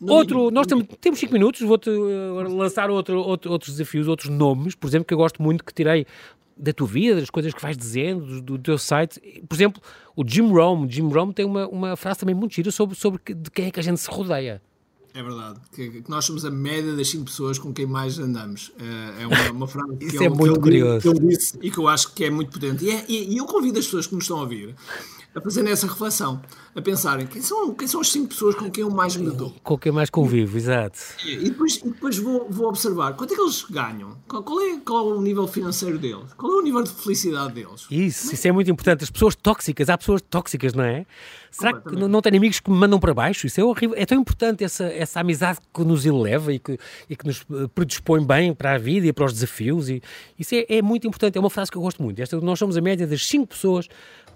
[0.00, 4.06] No outro, mínimo, nós temos, temos cinco minutos, vou-te uh, lançar outro, outro, outros desafios,
[4.06, 6.06] outros nomes, por exemplo, que eu gosto muito, que tirei
[6.56, 9.20] da tua vida, das coisas que vais dizendo, do, do, teu site.
[9.48, 9.82] Por exemplo,
[10.16, 10.90] o Jim Rome.
[10.90, 13.80] Jim Rome tem uma, uma frase também muito gira sobre, sobre de quem é que
[13.80, 14.60] a gente se rodeia.
[15.18, 15.58] É verdade.
[15.74, 18.70] Que, que, nós somos a média das 5 pessoas com quem mais andamos.
[18.78, 21.00] É, é uma, uma frase que, Isso é muito curioso.
[21.00, 22.84] que eu disse e que eu acho que é muito potente.
[22.84, 24.76] E, é, e, e eu convido as pessoas que nos estão a ouvir
[25.38, 26.40] a fazerem essa reflexão,
[26.74, 29.54] a pensarem quem são, quem são as 5 pessoas com quem eu mais me dou.
[29.62, 30.98] Com quem mais convivo, exato.
[31.24, 34.60] E, e depois, e depois vou, vou observar quanto é que eles ganham, qual, qual,
[34.60, 37.86] é, qual é o nível financeiro deles, qual é o nível de felicidade deles.
[37.90, 38.34] Isso, é?
[38.34, 39.04] isso é muito importante.
[39.04, 41.06] As pessoas tóxicas, há pessoas tóxicas, não é?
[41.50, 43.46] Será que não, tem amigos que me mandam para baixo?
[43.46, 43.96] Isso é horrível.
[43.98, 47.66] É tão importante essa, essa amizade que nos eleva e que, e que nos eh,
[47.74, 49.88] predispõe bem para a vida e para os desafios.
[49.88, 50.02] E,
[50.38, 51.36] isso é, é muito importante.
[51.36, 52.20] É uma frase que eu gosto muito.
[52.20, 53.88] Esta, nós somos a média das 5 pessoas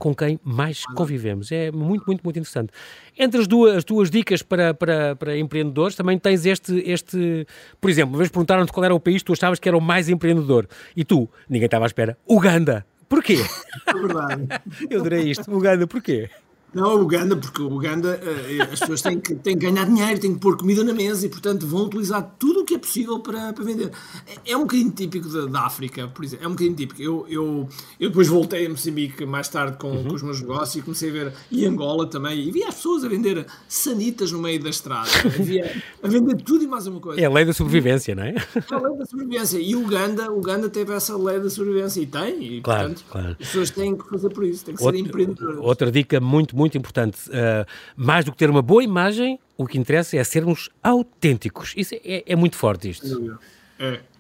[0.03, 1.53] com quem mais convivemos.
[1.53, 2.73] É muito, muito, muito interessante.
[3.17, 7.47] Entre as duas, as duas dicas para, para, para empreendedores, também tens este, este.
[7.81, 9.81] Por exemplo, uma vez perguntaram-te qual era o país que tu achavas que era o
[9.81, 10.67] mais empreendedor.
[10.97, 12.19] E tu, ninguém estava à espera.
[12.29, 12.85] Uganda.
[13.09, 13.37] Porquê?
[13.87, 14.49] É verdade.
[14.91, 15.49] Eu adorei isto.
[15.55, 16.29] Uganda, porquê?
[16.75, 20.41] Não, Uganda, porque Uganda, eh, as pessoas têm que, têm que ganhar dinheiro, têm que
[20.41, 23.63] pôr comida na mesa e, portanto, vão utilizar tudo o que é possível para, para
[23.63, 23.91] vender.
[24.27, 26.45] É, é um bocadinho típico da, da, África, por exemplo.
[26.45, 27.03] É um bocadinho típico.
[27.03, 27.69] Eu, eu,
[28.01, 30.09] eu depois voltei a Moçambique mais tarde com, uhum.
[30.09, 33.05] com os meus negócios e comecei a ver, e Angola também, e vi as pessoas
[33.05, 35.11] a vender sanitas no meio da estrada.
[35.25, 37.21] Havia, a vender tudo e mais uma coisa.
[37.21, 38.35] É a lei da sobrevivência, não é?
[38.35, 39.59] É a lei da sobrevivência.
[39.59, 43.29] E Uganda, Uganda teve essa lei da sobrevivência e tem, e, claro, portanto, claro.
[43.33, 45.59] as pessoas têm que fazer por isso, têm que ser empreendedores.
[45.61, 47.19] Outra dica muito, muito importante.
[47.29, 51.75] Uh, mais do que ter uma boa imagem, o que interessa é sermos autênticos.
[51.77, 53.07] Isso é, é muito forte isto.
[53.07, 53.62] É,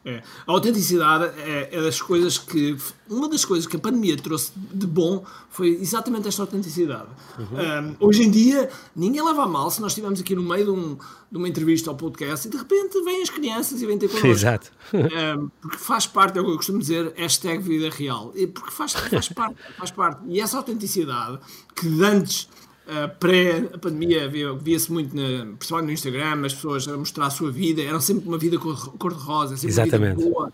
[0.05, 0.22] é.
[0.46, 2.77] A autenticidade é, é, das coisas que.
[3.09, 7.09] Uma das coisas que a pandemia trouxe de bom foi exatamente esta autenticidade.
[7.38, 7.90] Uhum.
[8.01, 10.70] Um, hoje em dia, ninguém leva a mal se nós estivermos aqui no meio de,
[10.70, 10.98] um,
[11.31, 14.29] de, uma entrevista ao podcast e de repente vêm as crianças e vêm ter connosco.
[14.29, 14.72] Exato.
[15.03, 18.32] Um, porque faz parte, é o que eu costumo dizer, hashtag vida real.
[18.53, 20.20] Porque faz, faz, parte, faz parte.
[20.26, 21.39] E essa autenticidade
[21.74, 22.49] que antes
[22.85, 27.80] Uh, Pré-pandemia via-se muito, na, principalmente no Instagram, as pessoas a mostrar a sua vida,
[27.80, 30.16] era sempre uma vida cor-de-rosa, sempre Exatamente.
[30.16, 30.53] uma vida boa.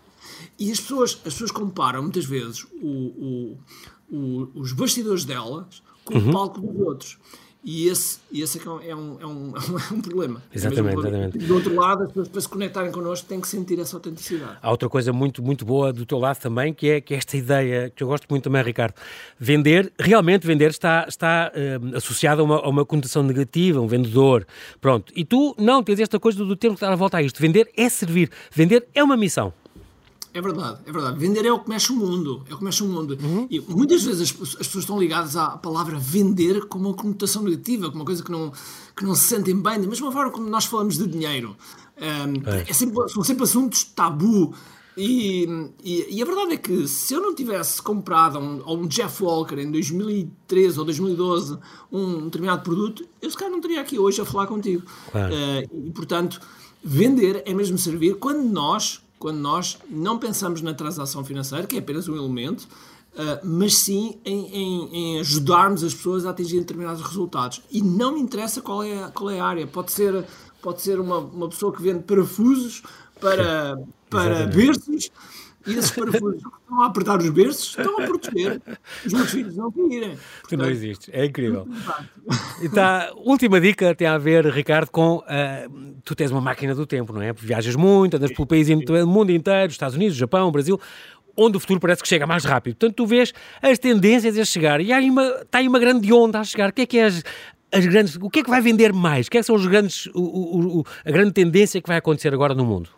[0.59, 3.57] E as pessoas, as pessoas comparam muitas vezes o, o,
[4.11, 6.29] o, os bastidores delas com uhum.
[6.29, 7.17] o palco dos outros.
[7.61, 10.41] E esse, e esse é, é, um, é, um, é um problema.
[10.53, 11.37] Exatamente, é exatamente.
[11.39, 14.57] Do outro lado, as pessoas para se conectarem connosco têm que sentir essa autenticidade.
[14.61, 17.35] Há outra coisa muito, muito boa do teu lado também, que é, que é esta
[17.35, 18.93] ideia, que eu gosto muito também, Ricardo.
[19.37, 24.47] Vender, realmente vender está, está uh, associado a uma, a uma conotação negativa, um vendedor.
[24.79, 25.11] Pronto.
[25.13, 27.41] E tu não tens esta coisa do tempo que dar a volta a isto.
[27.41, 28.31] Vender é servir.
[28.51, 29.53] Vender é uma missão.
[30.33, 31.17] É verdade, é verdade.
[31.17, 32.43] Vender é o que mexe o mundo.
[32.49, 33.17] É o que mexe o mundo.
[33.21, 33.47] Uhum.
[33.49, 37.87] E muitas vezes as, as, pessoas estão ligadas à palavra vender como uma conotação negativa,
[37.87, 38.51] como uma coisa que não,
[38.95, 39.81] que não se sentem bem.
[39.81, 41.55] Da mesma forma como nós falamos de dinheiro.
[41.97, 42.65] Um, é.
[42.67, 44.53] É sempre, são sempre assuntos tabu.
[44.95, 45.47] E,
[45.81, 48.85] e, e, a verdade é que se eu não tivesse comprado a um, a um
[48.85, 51.57] Jeff Walker em 2013 ou 2012
[51.89, 54.83] um determinado produto, eu se calhar não estaria aqui hoje a falar contigo.
[55.09, 55.33] Claro.
[55.33, 56.41] Uh, e portanto,
[56.83, 61.79] vender é mesmo servir quando nós quando nós não pensamos na transação financeira, que é
[61.79, 62.63] apenas um elemento,
[63.13, 67.61] uh, mas sim em, em, em, ajudarmos as pessoas a atingir determinados resultados.
[67.69, 69.67] E não me interessa qual é, qual é a área.
[69.67, 70.25] Pode ser,
[70.61, 72.81] pode ser uma, uma pessoa que vende parafusos
[73.19, 73.77] para,
[74.09, 75.11] para berços
[75.67, 78.61] e esses parafusos estão a apertar os berços, estão a proteger
[79.05, 80.17] os meus filhos não caírem.
[80.47, 81.67] Tu não existes, é incrível.
[82.61, 82.83] Então,
[83.17, 87.21] última dica tem a ver, Ricardo, com uh, tu tens uma máquina do tempo, não
[87.21, 87.33] é?
[87.33, 90.79] Viajas muito, andas pelo país, o mundo inteiro, Estados Unidos, Japão, Brasil,
[91.35, 92.75] onde o futuro parece que chega mais rápido.
[92.75, 96.39] Portanto, tu vês as tendências a chegar e há uma, está aí uma grande onda
[96.39, 96.69] a chegar.
[96.69, 97.23] O que é que é as,
[97.71, 99.27] as grandes, o que é que vai vender mais?
[99.27, 101.97] O que é que são os grandes, o, o, o, a grande tendência que vai
[101.97, 102.89] acontecer agora no mundo?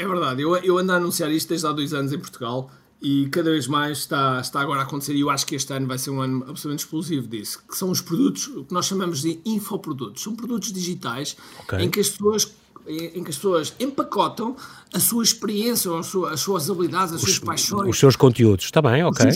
[0.00, 2.70] É verdade, eu, eu ando a anunciar isto desde há dois anos em Portugal
[3.02, 5.86] e cada vez mais está, está agora a acontecer e eu acho que este ano
[5.86, 9.20] vai ser um ano absolutamente explosivo disso, que são os produtos, o que nós chamamos
[9.20, 10.22] de infoprodutos.
[10.22, 11.80] São produtos digitais okay.
[11.80, 12.50] em que as pessoas
[12.88, 14.56] em que as pessoas empacotam
[14.92, 17.90] a sua experiência, as suas habilidades, as os, suas paixões.
[17.90, 19.26] Os seus conteúdos, está bem, ok.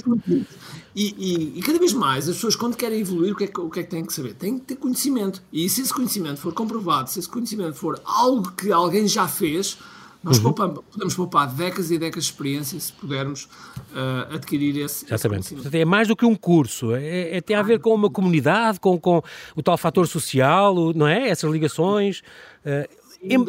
[0.96, 3.60] E, e, e, cada vez mais as pessoas, quando querem evoluir, o que, é que,
[3.60, 4.32] o que é que têm que saber?
[4.32, 5.42] Têm que ter conhecimento.
[5.52, 9.76] E se esse conhecimento for comprovado, se esse conhecimento for algo que alguém já fez,
[10.24, 10.44] nós uhum.
[10.44, 15.04] poupamos, podemos poupar décadas e décadas de experiência se pudermos uh, adquirir esse.
[15.04, 15.54] Exatamente.
[15.54, 18.80] Esse é mais do que um curso, é, é, tem a ver com uma comunidade,
[18.80, 19.22] com, com
[19.54, 21.28] o tal fator social, não é?
[21.28, 22.22] Essas ligações.
[22.64, 23.03] Uh,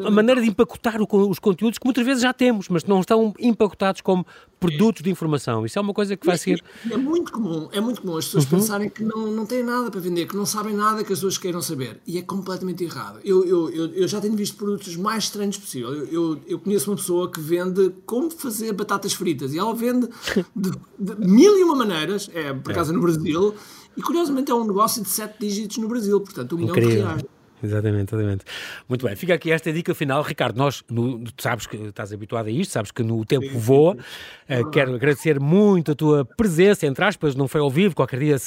[0.06, 4.02] a maneira de empacotar os conteúdos que muitas vezes já temos, mas não estão empacotados
[4.02, 4.26] como
[4.60, 5.66] produtos de informação.
[5.66, 6.64] Isso é uma coisa que vai ser.
[6.90, 8.60] É muito comum, é muito comum as pessoas uhum.
[8.60, 11.38] pensarem que não, não têm nada para vender, que não sabem nada que as pessoas
[11.38, 12.00] queiram saber.
[12.08, 13.20] E é completamente errado.
[13.24, 15.94] Eu, eu, eu, eu já tenho visto produtos mais estranhos possível.
[15.94, 20.08] Eu, eu, eu, conheço uma pessoa que vende como fazer batatas fritas e ela vende
[20.56, 22.96] de, de mil e uma maneiras, é por acaso é.
[22.96, 23.54] no Brasil,
[23.98, 27.24] e curiosamente é um negócio de sete dígitos no Brasil, portanto, um milhão de reais.
[27.64, 28.46] Exatamente, exatamente.
[28.88, 30.22] Muito bem, fica aqui esta dica final.
[30.22, 33.58] Ricardo, nós, no, tu sabes que estás habituado a isto, sabes que no tempo sim,
[33.58, 33.96] voa.
[33.96, 34.02] Sim,
[34.48, 38.38] Uh, quero agradecer muito a tua presença, entre aspas, não foi ao vivo, qualquer dia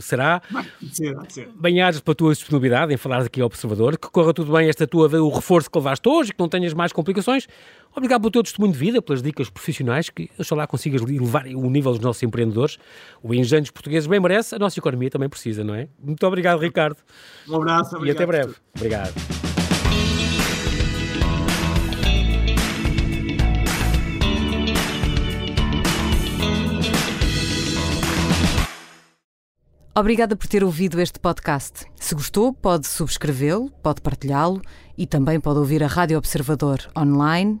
[0.00, 0.42] será.
[1.54, 3.96] Bem-ajas pela tua disponibilidade em falar aqui ao Observador.
[3.96, 6.92] Que corra tudo bem esta tua, o reforço que levaste hoje, que não tenhas mais
[6.92, 7.46] complicações.
[7.94, 11.92] Obrigado pelo teu testemunho de vida, pelas dicas profissionais que, oxalá, consigas elevar o nível
[11.92, 12.78] dos nossos empreendedores.
[13.22, 15.88] O engenho dos portugueses bem merece, a nossa economia também precisa, não é?
[16.02, 16.98] Muito obrigado, Ricardo.
[17.48, 18.16] Um abraço, obrigado.
[18.16, 18.54] E até breve.
[18.76, 19.14] Obrigado.
[29.92, 31.84] Obrigada por ter ouvido este podcast.
[31.96, 34.62] Se gostou, pode subscrevê-lo, pode partilhá-lo
[34.96, 37.60] e também pode ouvir a Rádio Observador online